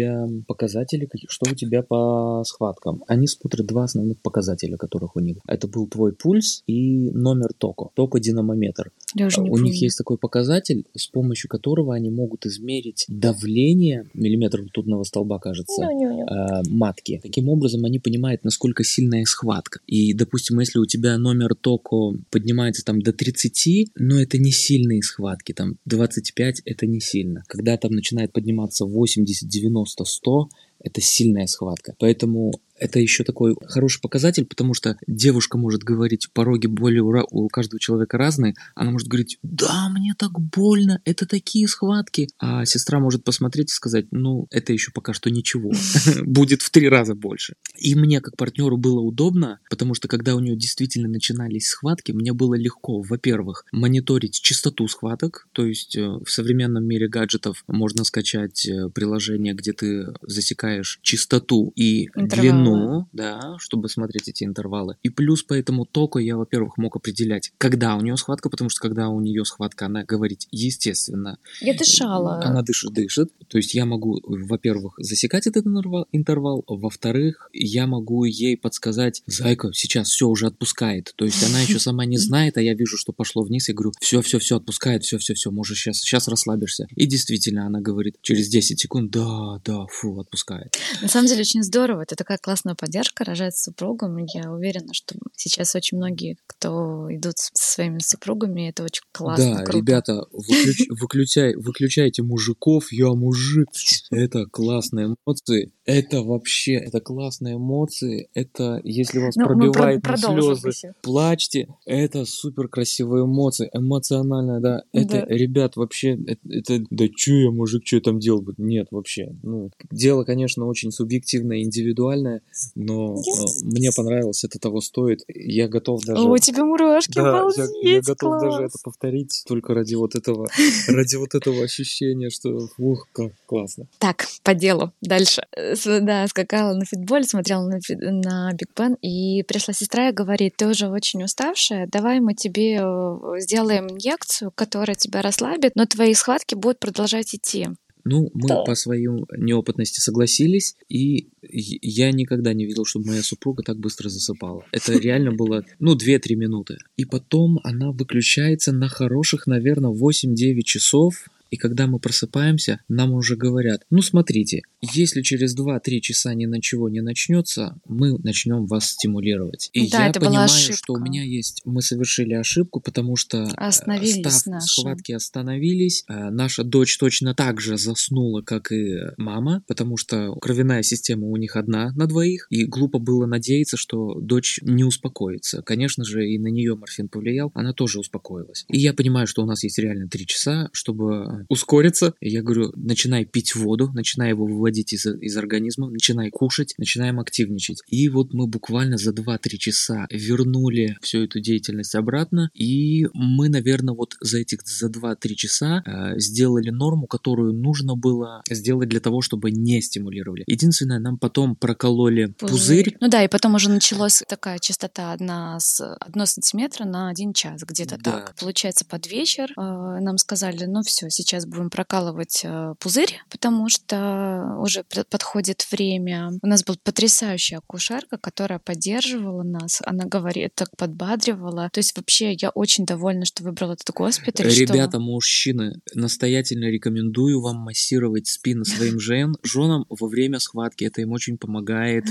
[0.47, 3.03] показатели, что у тебя по схваткам.
[3.07, 5.37] Они смотрят два основных показателя, которых у них.
[5.47, 8.91] Это был твой пульс и номер токо, токо-динамометр.
[9.15, 9.65] Я уже не у помню.
[9.65, 15.83] них есть такой показатель, с помощью которого они могут измерить давление, миллиметр ртутного столба, кажется,
[15.83, 17.19] э, матки.
[17.23, 19.79] Таким образом, они понимают, насколько сильная схватка.
[19.87, 25.01] И, допустим, если у тебя номер токо поднимается там до 30, но это не сильные
[25.01, 27.43] схватки, там 25 это не сильно.
[27.47, 29.47] Когда там начинает подниматься 80,
[29.87, 31.95] 90, 100, это сильная схватка.
[31.99, 37.79] Поэтому это еще такой хороший показатель, потому что девушка может говорить, пороги боли у каждого
[37.79, 43.23] человека разные, она может говорить, да, мне так больно, это такие схватки, а сестра может
[43.23, 45.71] посмотреть и сказать, ну, это еще пока что ничего,
[46.25, 47.53] будет в три раза больше.
[47.77, 52.33] И мне как партнеру было удобно, потому что когда у нее действительно начинались схватки, мне
[52.33, 58.67] было легко, во-первых, мониторить частоту схваток, то есть э, в современном мире гаджетов можно скачать
[58.67, 64.97] э, приложение, где ты засекаешь частоту и длину ну, да, чтобы смотреть эти интервалы.
[65.03, 68.81] И плюс по этому току я, во-первых, мог определять, когда у нее схватка, потому что
[68.81, 71.37] когда у нее схватка, она говорит естественно.
[71.61, 72.41] Я дышала.
[72.43, 73.31] Она дышит, дышит.
[73.47, 75.65] То есть я могу, во-первых, засекать этот
[76.11, 81.13] интервал, во-вторых, я могу ей подсказать, зайка, сейчас все уже отпускает.
[81.15, 83.93] То есть она еще сама не знает, а я вижу, что пошло вниз, я говорю,
[83.99, 86.87] все, все, все отпускает, все, все, все, можешь сейчас, сейчас расслабишься.
[86.95, 90.77] И действительно, она говорит через 10 секунд, да, да, фу, отпускает.
[91.01, 94.17] На самом деле очень здорово, это такая классная классную поддержку рожать с супругом.
[94.17, 99.57] Я уверена, что сейчас очень многие, кто идут со своими супругами, это очень классно.
[99.57, 99.77] Да, круто.
[99.77, 103.69] ребята, выключ, выключай, выключайте мужиков, я мужик.
[104.09, 105.71] Это классные эмоции.
[105.87, 108.29] Это вообще, это классные эмоции.
[108.33, 111.67] Это, если вас ну, пробивает на слезы, плачьте.
[111.85, 113.69] Это супер красивые эмоции.
[113.73, 114.83] Эмоционально, да.
[114.91, 115.25] Это, да.
[115.27, 118.45] ребят, вообще, это, это да чё я, мужик, что я там делал?
[118.57, 119.33] Нет, вообще.
[119.43, 122.41] Ну, дело, конечно, очень субъективное, индивидуальное
[122.75, 123.63] но yes.
[123.63, 125.21] Э, мне понравилось, это того стоит.
[125.27, 126.21] Я готов даже...
[126.21, 128.41] О, у тебя мурашки, да, обалдеть, я, я готов класс.
[128.43, 130.47] даже это повторить только ради вот этого,
[130.87, 133.87] ради вот этого ощущения, что ух, как классно.
[133.99, 135.43] Так, по делу, дальше.
[135.85, 140.67] Да, скакала на фитболе, смотрела на, на Биг Бен, и пришла сестра и говорит, ты
[140.67, 146.55] уже очень уставшая, давай мы тебе э, сделаем инъекцию, которая тебя расслабит, но твои схватки
[146.55, 147.67] будут продолжать идти.
[148.09, 148.63] Ну, мы да.
[148.63, 154.63] по своей неопытности согласились, и я никогда не видел, чтобы моя супруга так быстро засыпала.
[154.71, 156.77] Это реально было, ну, 2-3 минуты.
[156.95, 163.35] И потом она выключается на хороших, наверное, 8-9 часов, и когда мы просыпаемся, нам уже
[163.35, 168.91] говорят, ну смотрите, если через 2-3 часа ни на чего не начнется, мы начнем вас
[168.91, 169.69] стимулировать.
[169.73, 173.43] И да, я это понимаю, была что у меня есть, мы совершили ошибку, потому что
[173.43, 174.67] э, остановились став, наши.
[174.67, 176.03] схватки остановились.
[176.07, 181.37] Э, наша дочь точно так же заснула, как и мама, потому что кровяная система у
[181.37, 185.61] них одна на двоих, и глупо было надеяться, что дочь не успокоится.
[185.61, 188.65] Конечно же, и на нее морфин повлиял, она тоже успокоилась.
[188.67, 192.13] И я понимаю, что у нас есть реально 3 часа, чтобы ускориться.
[192.21, 197.81] Я говорю, начинай пить воду, начинай его выводить из, из организма, начинай кушать, начинаем активничать.
[197.87, 203.93] И вот мы буквально за 2-3 часа вернули всю эту деятельность обратно, и мы, наверное,
[203.93, 209.21] вот за этих за 2-3 часа э, сделали норму, которую нужно было сделать для того,
[209.21, 210.43] чтобы не стимулировали.
[210.47, 212.85] Единственное, нам потом прокололи пузырь.
[212.85, 212.97] пузырь.
[212.99, 217.61] Ну да, и потом уже началась такая частота одна с 1 сантиметра на 1 час,
[217.63, 218.11] где-то да.
[218.11, 218.35] так.
[218.39, 223.69] Получается, под вечер э, нам сказали, ну все, сейчас сейчас будем прокалывать э, пузырь, потому
[223.69, 226.31] что уже подходит время.
[226.41, 229.81] У нас была потрясающая акушерка, которая поддерживала нас.
[229.85, 231.69] Она говорит, так подбадривала.
[231.71, 234.47] То есть вообще я очень довольна, что выбрала этот госпиталь.
[234.47, 234.99] Ребята, что...
[234.99, 240.85] мужчины, настоятельно рекомендую вам массировать спину своим жен, женам во время схватки.
[240.85, 242.05] Это им очень помогает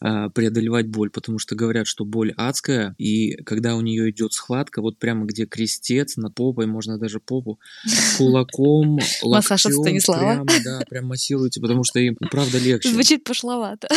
[0.00, 4.80] э, преодолевать боль, потому что говорят, что боль адская, и когда у нее идет схватка,
[4.80, 7.60] вот прямо где крестец над попой, можно даже попу,
[8.18, 10.44] кулак кулаком, Массаж от Станислава.
[10.44, 12.88] прямо, да, прям массируете, потому что им правда легче.
[12.90, 13.88] Звучит пошловато.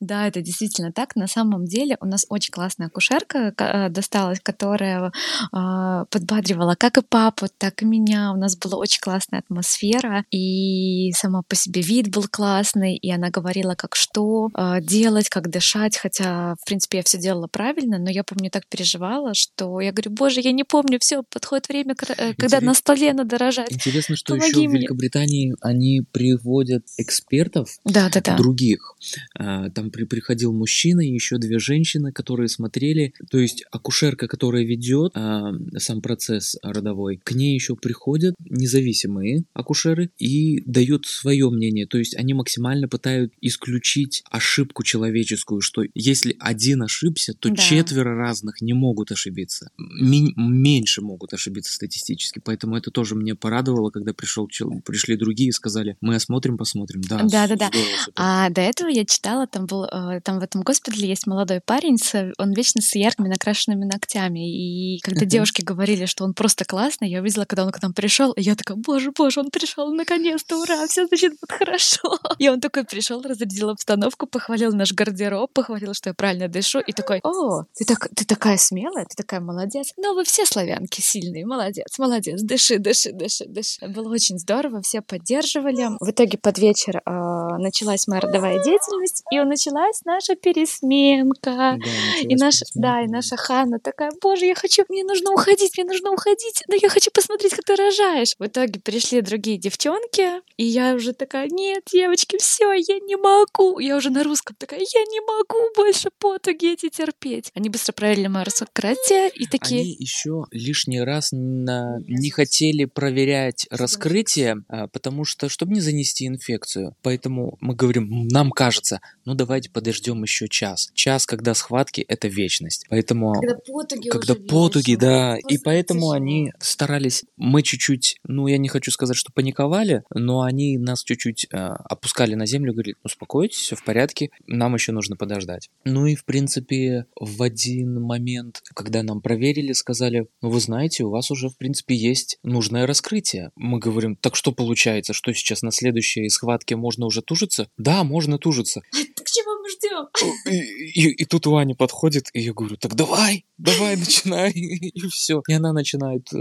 [0.00, 1.14] Да, это действительно так.
[1.16, 5.12] На самом деле у нас очень классная акушерка ка- э, досталась, которая
[5.52, 8.32] а, подбадривала как и папу, так и меня.
[8.32, 13.30] У нас была очень классная атмосфера, и сама по себе вид был классный, и она
[13.30, 18.10] говорила, как что а, делать, как дышать, хотя, в принципе, я все делала правильно, но
[18.10, 22.34] я помню, так переживала, что я говорю, боже, я не помню, все, подходит время, э,
[22.34, 23.79] когда Интерес- на столе надо рожать.
[23.80, 24.78] Интересно, что Помоги еще в мне.
[24.80, 28.36] Великобритании они приводят экспертов Да, да, да.
[28.36, 28.94] других.
[29.34, 33.14] А, Там при- приходил мужчина и еще две женщины, которые смотрели.
[33.30, 40.10] То есть акушерка, которая ведет а, сам процесс родовой, к ней еще приходят независимые акушеры
[40.18, 41.86] и дают свое мнение.
[41.86, 47.56] То есть они максимально пытаются исключить ошибку человеческую, что если один ошибся, то Да.
[47.56, 49.70] четверо разных не могут ошибиться.
[49.78, 52.40] Меньше могут ошибиться статистически.
[52.44, 54.48] Поэтому это тоже мне порадовало, когда пришел,
[54.84, 57.00] пришли другие и сказали, мы осмотрим, посмотрим.
[57.02, 57.68] Да, Да-да-да.
[57.68, 58.12] здорово, супер.
[58.16, 61.96] А до этого я читала, там был, э, там в этом госпитале есть молодой парень,
[62.38, 64.96] он вечно с яркими накрашенными ногтями.
[64.96, 68.32] И когда девушки говорили, что он просто классный, я увидела, когда он к нам пришел,
[68.32, 72.18] и я такая, боже, боже, он пришел наконец-то, ура, все значит будет хорошо.
[72.38, 76.92] И он такой пришел, разрядил обстановку, похвалил наш гардероб, похвалил, что я правильно дышу, и
[76.92, 79.92] такой, о, ты, так, ты такая смелая, ты такая молодец.
[79.96, 83.59] Но вы все славянки сильные, молодец, молодец, дыши, дыши, дыши, дыши.
[83.88, 85.88] Было очень здорово, все поддерживали.
[86.00, 91.50] В итоге под вечер а, началась моя родовая деятельность, и началась наша пересменка.
[91.50, 91.76] Да,
[92.22, 95.86] И наша, пересменка, да, и наша Ханна такая, боже, я хочу, мне нужно уходить, мне
[95.86, 98.34] нужно уходить, но я хочу посмотреть, как ты рожаешь.
[98.38, 103.78] В итоге пришли другие девчонки, и я уже такая, нет, девочки, все, я не могу.
[103.78, 107.50] Я уже на русском такая, я не могу больше потуги эти терпеть.
[107.54, 113.49] Они быстро проверили мое раскрытие и такие, Они еще лишний раз на- не хотели проверять
[113.70, 116.96] раскрытие, а, потому что, чтобы не занести инфекцию.
[117.02, 120.90] Поэтому мы говорим, «М, нам кажется, ну давайте подождем еще час.
[120.94, 122.86] Час, когда схватки, это вечность.
[122.88, 123.34] Поэтому
[123.66, 129.16] потуги когда потуги, да, и поэтому они старались, мы чуть-чуть, ну я не хочу сказать,
[129.16, 134.30] что паниковали, но они нас чуть-чуть э, опускали на землю, говорили, успокойтесь, все в порядке,
[134.46, 135.70] нам еще нужно подождать.
[135.84, 141.10] Ну и в принципе в один момент, когда нам проверили, сказали, ну вы знаете, у
[141.10, 143.39] вас уже в принципе есть нужное раскрытие.
[143.56, 147.68] Мы говорим, так что получается, что сейчас на следующей схватке можно уже тужиться?
[147.78, 148.80] Да, можно тужиться.
[148.92, 150.52] К чему мы ждем?
[150.52, 155.42] И, и- и тут Ваня подходит, и я говорю, так давай, давай, начинай, и все.
[155.48, 156.36] И она начинает э,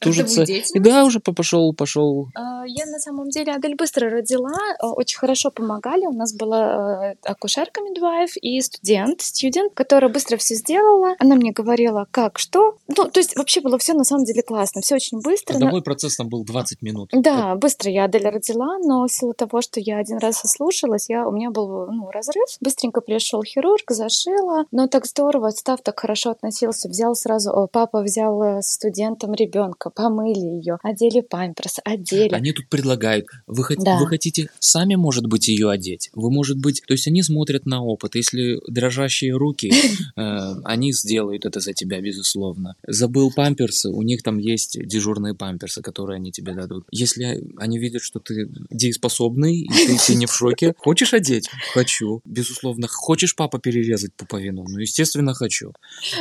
[0.00, 0.44] тужиться.
[0.44, 2.28] И да, уже по- пошел, пошел.
[2.34, 6.06] А, Я на самом деле Адель быстро родила, а, очень хорошо помогали.
[6.06, 11.14] У нас была э, акушерка Midwife и студент, студент, которая быстро все сделала.
[11.18, 12.76] Она мне говорила, как, что.
[12.88, 15.54] Ну, то есть вообще было все на самом деле классно, все очень быстро.
[15.54, 17.10] но- Родовой процесс там был 20 минут.
[17.12, 21.28] Да, быстро я Адель родила, но в силу того, что я один раз ослушалась, я,
[21.28, 22.46] у меня был ну, разрыв.
[22.60, 24.64] Быстренько пришел хирург, зашила.
[24.70, 26.88] Но так здорово, став так хорошо относился.
[26.88, 32.34] Взял сразу, о, папа взял э, студентом ребенка, помыли ее, одели памперс, одели.
[32.34, 33.98] Они тут предлагают, вы, хот- Да.
[33.98, 36.10] вы хотите сами, может быть, ее одеть?
[36.14, 38.14] Вы, может быть, то есть они смотрят на опыт.
[38.14, 39.70] Если дрожащие руки,
[40.16, 42.76] э, они сделают это за тебя, безусловно.
[42.86, 46.86] Забыл памперсы, у них там есть дежурные памперсы, которые они тебе дадут.
[46.92, 51.48] Если они видят, что ты дееспособный, и ты, ты не в шоке, хочешь одеть?
[51.72, 52.20] Хочу.
[52.24, 52.86] Безусловно.
[52.88, 54.64] Хочешь папа перерезать пуповину?
[54.68, 55.72] Ну, естественно, хочу.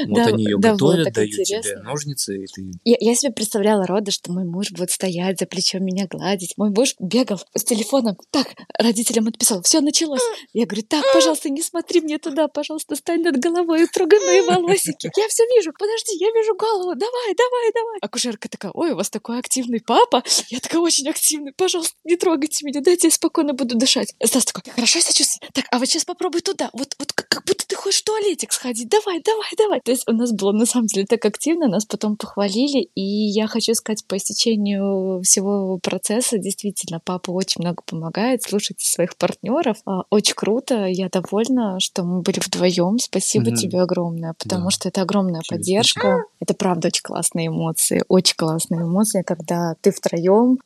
[0.07, 3.85] Вот Да, они ее да, готовят, дают тебе ножницы, и ты Я, я себе представляла
[3.85, 6.53] роды, что мой муж будет стоять за плечом меня гладить.
[6.57, 8.17] Мой муж бегал с телефоном.
[8.31, 9.61] Так, родителям отписал.
[9.61, 10.21] Все началось.
[10.53, 14.41] Я говорю, так, пожалуйста, не смотри мне туда, пожалуйста, стань над головой и трогай мои
[14.41, 15.11] волосики.
[15.15, 15.71] Я все вижу.
[15.77, 16.95] Подожди, я вижу голову.
[16.95, 17.99] Давай, давай, давай.
[18.01, 20.23] Акушерка такая, ой, у вас такой активный папа.
[20.49, 21.51] Я такая очень активный.
[21.55, 24.13] Пожалуйста, не трогайте меня, дайте я спокойно буду дышать.
[24.23, 25.49] Стас такой, «Ты хорошо себя чувствуешь?
[25.53, 26.69] Так, а вот сейчас попробуй туда.
[26.73, 28.89] Вот, вот как, будто ты хочешь в туалетик сходить.
[28.89, 29.81] Давай, давай, давай.
[29.81, 32.89] То есть у нас было на самом деле так активно, нас потом похвалили.
[32.95, 39.15] И я хочу сказать, по истечению всего процесса, действительно, папа очень много помогает, слушайте своих
[39.17, 39.77] партнеров.
[39.85, 40.85] А, Очень круто.
[40.85, 42.97] Я довольна, что мы были вдвоем.
[42.99, 43.55] Спасибо Мгм.
[43.55, 44.71] тебе огромное, потому Да.
[44.71, 46.23] что это огромная Тебе поддержка.
[46.39, 48.03] Это правда очень классные эмоции.
[48.07, 49.48] Очень классные эмоции, когда
[49.81, 50.59] ты втроем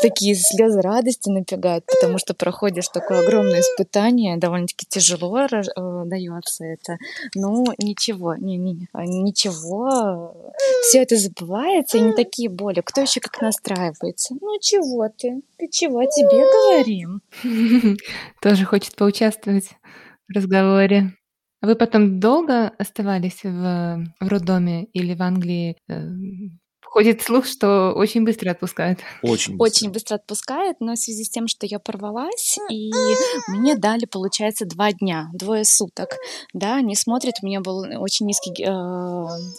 [0.00, 5.46] такие слезы радости напрягают, потому что проходишь такое огромное испытание, довольно-таки тяжело
[6.04, 6.98] дается это.
[7.34, 12.82] Ну, ничего, не, не, а, ничего, все это забывается, и не такие боли.
[12.84, 14.34] Кто еще как настраивается?
[14.40, 15.42] Ну, чего ты?
[15.58, 16.02] Ты чего?
[16.04, 17.20] Тебе говорим.
[18.42, 19.70] Тоже хочет поучаствовать
[20.28, 21.12] в разговоре.
[21.62, 25.76] А Вы потом долго оставались в, в роддоме или в Англии?
[26.96, 29.00] Ходит слух, что очень быстро отпускает.
[29.20, 29.64] Очень быстро.
[29.64, 32.90] Очень быстро отпускает, но в связи с тем, что я порвалась, и
[33.48, 36.16] мне дали, получается, два дня, двое суток.
[36.54, 38.70] Да, они смотрят, у меня был очень низкий э,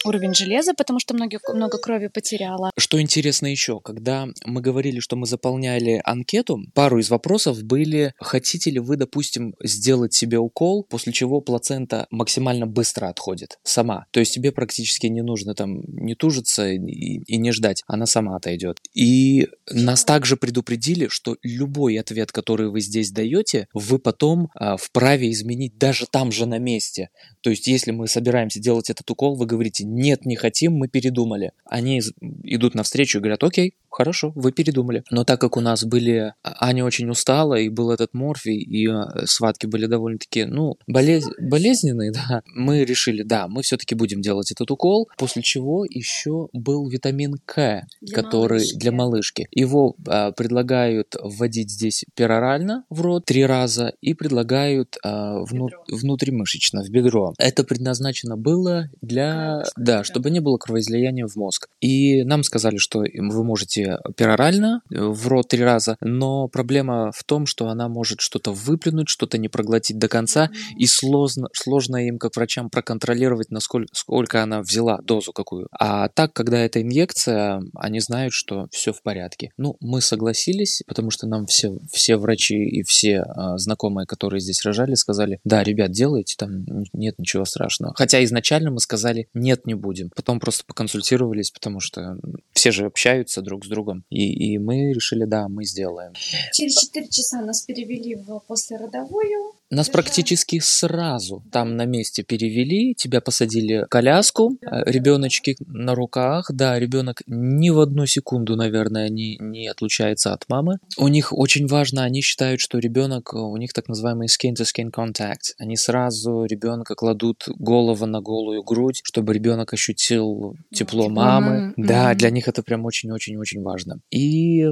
[0.03, 2.71] уровень железа, потому что много, много крови потеряла.
[2.75, 8.71] Что интересно еще, когда мы говорили, что мы заполняли анкету, пару из вопросов были, хотите
[8.71, 14.07] ли вы, допустим, сделать себе укол, после чего плацента максимально быстро отходит сама.
[14.09, 18.36] То есть тебе практически не нужно там не тужиться и, и не ждать, она сама
[18.36, 18.80] отойдет.
[18.93, 25.32] И нас также предупредили, что любой ответ, который вы здесь даете, вы потом а, вправе
[25.32, 27.09] изменить даже там же на месте.
[27.41, 31.51] То есть если мы собираемся делать этот укол, вы говорите, нет, не хотим, мы передумали.
[31.65, 32.01] Они
[32.43, 35.04] идут навстречу и говорят, окей, хорошо, вы передумали.
[35.10, 38.88] Но так как у нас были, а, Аня очень устала, и был этот морфий, и
[38.88, 41.26] э, схватки были довольно-таки, ну, болез...
[41.41, 46.88] болезненные, да, мы решили, да, мы все-таки будем делать этот укол, после чего еще был
[46.88, 48.78] витамин К, для который малышки.
[48.78, 49.48] для малышки.
[49.52, 55.70] Его а, предлагают вводить здесь перорально в рот три раза и предлагают а, вну...
[55.91, 57.34] внутримышечно, в бедро.
[57.39, 61.68] Это предназначено было для, да, чтобы не было кровоизлияния в мозг.
[61.82, 67.23] И нам сказали, что вы можете перорально э, в рот три раза, но проблема в
[67.23, 72.17] том, что она может что-то выплюнуть, что-то не проглотить до конца, и сложно, сложно им,
[72.17, 75.67] как врачам, проконтролировать, насколько сколько она взяла, дозу какую.
[75.71, 79.51] А так, когда это инъекция, они знают, что все в порядке.
[79.57, 84.63] Ну, мы согласились, потому что нам все, все врачи и все а, знакомые, которые здесь
[84.63, 87.93] рожали, сказали, да, ребят, делайте, там нет ничего страшного.
[87.95, 90.09] Хотя изначально мы сказали, нет, не будем.
[90.15, 92.17] Потом просто поконсультировались, потому что
[92.53, 94.03] все же общаются друг с другом.
[94.09, 96.13] И, и мы решили, да, мы сделаем.
[96.53, 99.57] Через 4 часа нас перевели в послеродовую.
[99.70, 106.49] Нас практически сразу там на месте перевели, тебя посадили в коляску, э, ребеночки на руках,
[106.53, 110.78] да, ребенок ни в одну секунду, наверное, не, не отлучается от мамы.
[110.97, 115.53] У них очень важно, они считают, что ребенок, у них так называемый skin-to-skin contact.
[115.57, 121.74] Они сразу ребенка кладут голову на голую грудь, чтобы ребенок ощутил тепло, мамы.
[121.76, 123.99] Да, для них это прям очень-очень-очень важно.
[124.11, 124.65] И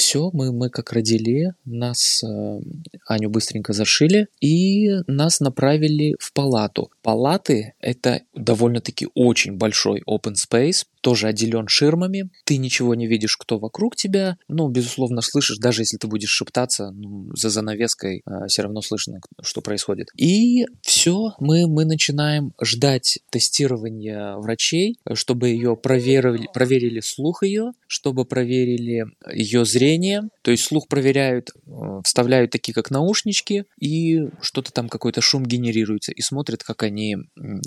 [0.00, 2.60] все, мы, мы как родили, нас, э,
[3.06, 6.90] Аню быстренько зашили, и нас направили в палату.
[7.02, 13.58] Палаты— это довольно-таки очень большой open space, тоже отделен ширмами, ты ничего не видишь, кто
[13.58, 18.62] вокруг тебя, ну, безусловно, слышишь, даже если ты будешь шептаться, ну, за занавеской э, все
[18.62, 20.08] равно слышно, что происходит.
[20.16, 28.24] И все, мы, мы начинаем ждать тестирования врачей, чтобы ее проверили, проверили слух ее, чтобы
[28.24, 34.88] проверили ее зрение, то есть слух проверяют, э, вставляют такие как наушнички, и что-то там
[34.88, 37.16] какой-то шум генерируется, и смотрят, как они,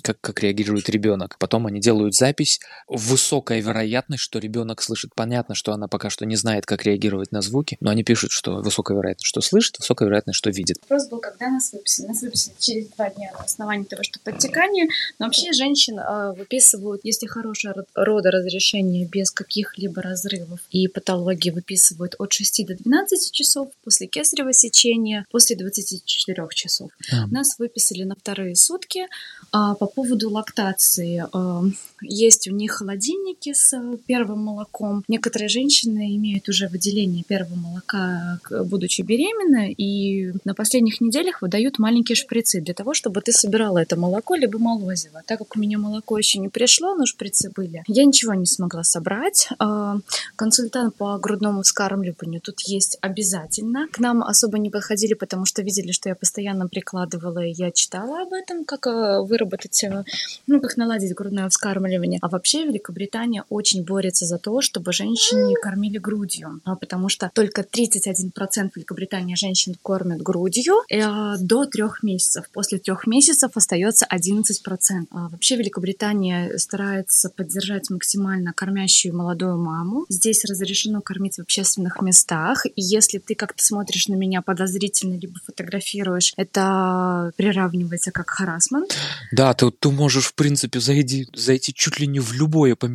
[0.03, 1.37] как, как реагирует ребенок.
[1.39, 5.11] Потом они делают запись в высокая вероятность, что ребенок слышит.
[5.15, 8.57] Понятно, что она пока что не знает, как реагировать на звуки, но они пишут, что
[8.57, 10.77] высокая вероятность, что слышит, высокая вероятность, что видит.
[10.81, 12.07] Вопрос был, когда нас выписали.
[12.07, 14.87] Нас выписали через два дня на основании того, что подтекание.
[15.19, 22.33] Но вообще женщин э, выписывают, если хорошее родоразрешение без каких-либо разрывов и патологии выписывают от
[22.33, 26.91] 6 до 12 часов, после кесарево сечения после 24 часов.
[27.11, 27.27] А.
[27.27, 29.07] Нас выписали на вторые сутки.
[29.55, 31.23] А, по поводу лактации.
[31.31, 31.71] Э,
[32.01, 32.81] есть у них
[33.13, 33.73] холодильники с
[34.05, 35.03] первым молоком.
[35.07, 42.15] Некоторые женщины имеют уже выделение первого молока, будучи беременны, и на последних неделях выдают маленькие
[42.15, 45.21] шприцы для того, чтобы ты собирала это молоко либо молозиво.
[45.25, 48.83] Так как у меня молоко еще не пришло, но шприцы были, я ничего не смогла
[48.83, 49.49] собрать.
[49.59, 49.97] А,
[50.35, 53.87] консультант по грудному вскармливанию тут есть обязательно.
[53.91, 58.21] К нам особо не подходили, потому что видели, что я постоянно прикладывала, и я читала
[58.21, 60.03] об этом, как э, выработать, э,
[60.47, 62.19] ну, как наладить грудное вскармливание.
[62.21, 62.65] А вообще
[63.03, 69.35] Великобритания очень борется за то, чтобы женщины кормили грудью, а, потому что только 31% Великобритании
[69.35, 72.45] женщин кормят грудью э, до трех месяцев.
[72.53, 75.07] После трех месяцев остается 11%.
[75.11, 80.05] А вообще Великобритания старается поддержать максимально кормящую молодую маму.
[80.07, 82.65] Здесь разрешено кормить в общественных местах.
[82.65, 88.95] И если ты как-то смотришь на меня подозрительно, либо фотографируешь, это приравнивается как харасмент.
[89.33, 92.92] Да, ты, ты можешь, в принципе, зайти, зайти чуть ли не в любое помещение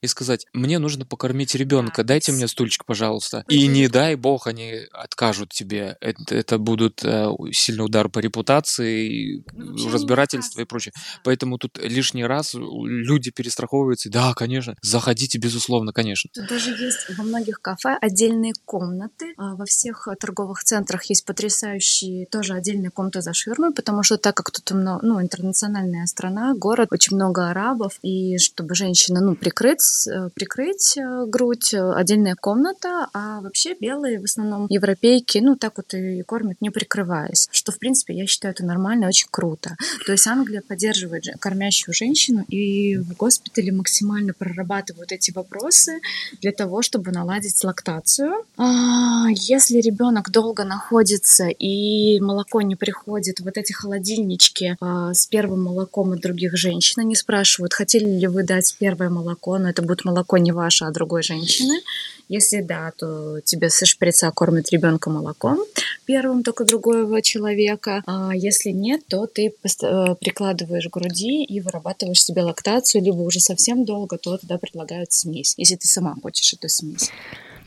[0.00, 3.44] и сказать, мне нужно покормить ребенка, дайте мне стульчик, пожалуйста.
[3.48, 5.96] И не дай бог они откажут тебе.
[6.00, 10.92] Это, это будут э, сильный удар по репутации, ну, разбирательство и прочее.
[11.22, 14.10] Поэтому тут лишний раз люди перестраховываются.
[14.10, 16.30] Да, конечно, заходите, безусловно, конечно.
[16.34, 19.34] Тут даже есть во многих кафе отдельные комнаты.
[19.36, 24.36] А во всех торговых центрах есть потрясающие тоже отдельные комнаты за ширмой, потому что так
[24.36, 30.98] как тут ну, интернациональная страна, город, очень много арабов, и чтобы женщины ну, прикрыть, прикрыть
[31.26, 36.70] грудь, отдельная комната, а вообще белые в основном европейки, ну, так вот и кормят, не
[36.70, 39.76] прикрываясь, что, в принципе, я считаю это нормально, очень круто.
[40.06, 46.00] То есть Англия поддерживает кормящую женщину, и в госпитале максимально прорабатывают эти вопросы
[46.40, 48.44] для того, чтобы наладить лактацию.
[48.56, 55.64] А, если ребенок долго находится и молоко не приходит, вот эти холодильнички а, с первым
[55.64, 60.04] молоком от других женщин, они спрашивают, хотели ли вы дать первое молоко, но это будет
[60.04, 61.80] молоко не ваше, а другой женщины.
[62.28, 65.58] Если да, то тебе со шприца кормят ребенка молоком
[66.06, 68.02] первым только другого человека.
[68.06, 73.84] А если нет, то ты э, прикладываешь груди и вырабатываешь себе лактацию, либо уже совсем
[73.84, 77.10] долго, то тогда предлагают смесь, если ты сама хочешь эту смесь.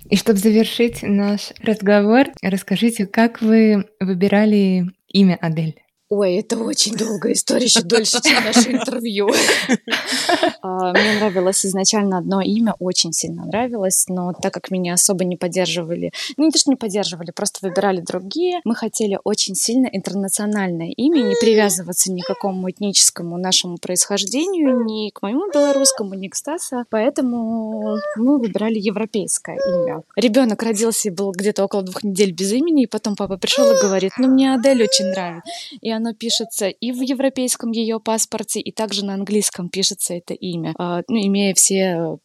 [0.09, 5.75] И чтобы завершить наш разговор, расскажите, как вы выбирали имя Адель?
[6.09, 9.29] Ой, это очень долгая история, еще дольше, чем наше интервью.
[10.61, 15.37] А, мне нравилось изначально одно имя, очень сильно нравилось, но так как меня особо не
[15.37, 20.89] поддерживали, ну не то, что не поддерживали, просто выбирали другие, мы хотели очень сильно интернациональное
[20.89, 26.35] имя, не привязываться ни к какому этническому нашему происхождению, ни к моему белорусскому, ни к
[26.35, 30.03] Стаса, поэтому мы выбирали европейское имя.
[30.15, 33.81] Ребенок родился и был где-то около двух недель без имени, и потом папа пришел и
[33.81, 35.49] говорит, ну мне Адель очень нравится.
[35.81, 40.73] И оно пишется и в европейском ее паспорте, и также на английском пишется это имя,
[40.77, 42.17] а, ну, имея все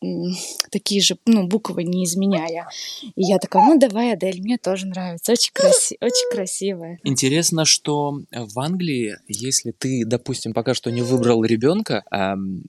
[0.70, 2.68] такие же ну, буквы, не изменяя.
[3.02, 6.98] И я такая, ну давай, Адель, мне тоже нравится, очень, краси очень красивая.
[7.04, 12.04] Интересно, что в Англии, если ты, допустим, пока что не выбрал ребенка,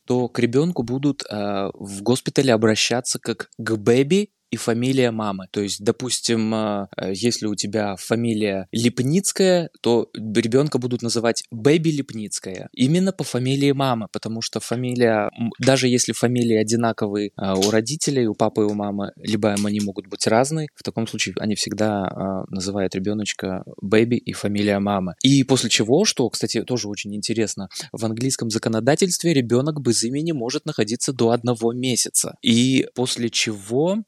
[0.06, 5.48] то к ребенку будут а, в госпитале обращаться как к бэби и фамилия мамы.
[5.52, 12.70] То есть, допустим, э, если у тебя фамилия Липницкая, то ребенка будут называть Бэби Липницкая.
[12.72, 18.36] Именно по фамилии мамы, потому что фамилия, даже если фамилии одинаковые э, у родителей, у
[18.36, 22.54] папы и у мамы, либо они могут быть разные, в таком случае они всегда э,
[22.54, 25.16] называют ребеночка Бэби и фамилия мамы.
[25.24, 30.68] И после чего, что, кстати, тоже очень интересно, в английском законодательстве ребенок без имени может
[30.68, 32.36] находиться до одного месяца.
[32.44, 34.04] И после чего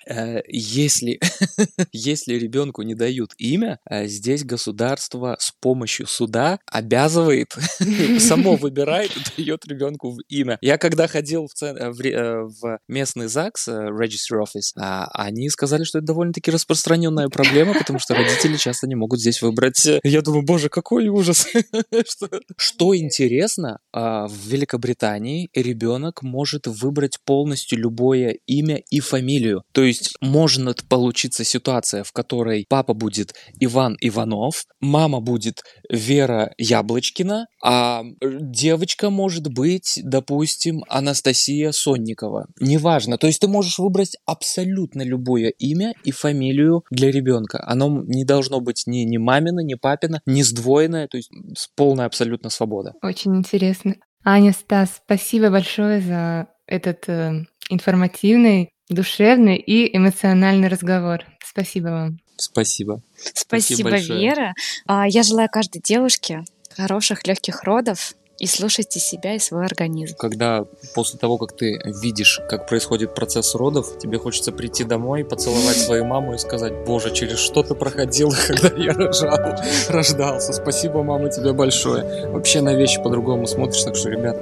[0.48, 1.20] если,
[1.92, 7.56] если ребенку не дают имя, э, здесь государство с помощью суда обязывает,
[8.20, 10.58] само выбирает и дает ребенку имя.
[10.62, 15.84] Я когда ходил в, э, в, э, в местный ЗАГС, Registry Office, а, они сказали,
[15.84, 19.88] что это довольно-таки распространенная проблема, потому что родители часто не могут здесь выбрать.
[20.04, 21.48] Я думаю, боже, какой ужас.
[22.08, 29.64] что, что интересно, а, в Великобритании ребенок может выбрать полностью любое имя и фамилию.
[29.72, 37.48] То есть может получиться ситуация, в которой папа будет Иван Иванов, мама будет Вера Яблочкина,
[37.64, 42.48] а девочка может быть, допустим, Анастасия Сонникова.
[42.60, 43.18] Неважно.
[43.18, 47.64] То есть ты можешь выбрать абсолютно любое имя и фамилию для ребенка.
[47.66, 52.06] Оно не должно быть ни, ни мамина, ни папина, ни сдвоенное, то есть с полной
[52.06, 52.94] абсолютно свобода.
[53.02, 53.96] Очень интересно.
[54.24, 61.22] Аня, Стас, спасибо большое за этот э, информативный душевный и эмоциональный разговор.
[61.44, 62.20] Спасибо вам.
[62.38, 63.02] Спасибо.
[63.34, 64.54] Спасибо, Спасибо Вера.
[64.86, 66.44] А, я желаю каждой девушке
[66.76, 70.16] хороших, легких родов и слушайте себя и свой организм.
[70.18, 75.78] Когда после того, как ты видишь, как происходит процесс родов, тебе хочется прийти домой, поцеловать
[75.86, 79.58] свою маму и сказать, боже, через что ты проходил, когда я рожал,
[79.88, 80.54] рождался.
[80.54, 82.30] Спасибо, мама, тебе большое.
[82.30, 84.38] Вообще на вещи по-другому смотришь, так что, ребят,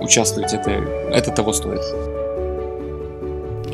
[0.00, 2.13] участвуйте, это, это того стоит.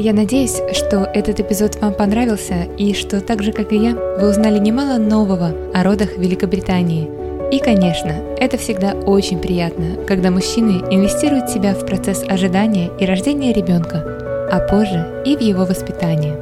[0.00, 4.30] Я надеюсь, что этот эпизод вам понравился и что так же, как и я, вы
[4.30, 7.06] узнали немало нового о родах Великобритании.
[7.52, 13.52] И, конечно, это всегда очень приятно, когда мужчины инвестируют себя в процесс ожидания и рождения
[13.52, 16.34] ребенка, а позже и в его воспитание.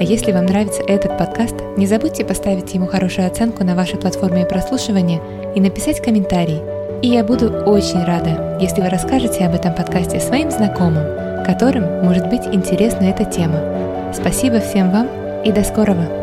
[0.00, 4.44] А если вам нравится этот подкаст, не забудьте поставить ему хорошую оценку на вашей платформе
[4.44, 5.20] прослушивания
[5.54, 6.58] и написать комментарий.
[7.02, 12.28] И я буду очень рада, если вы расскажете об этом подкасте своим знакомым, которым может
[12.28, 14.12] быть интересна эта тема.
[14.12, 15.08] Спасибо всем вам
[15.44, 16.17] и до скорого!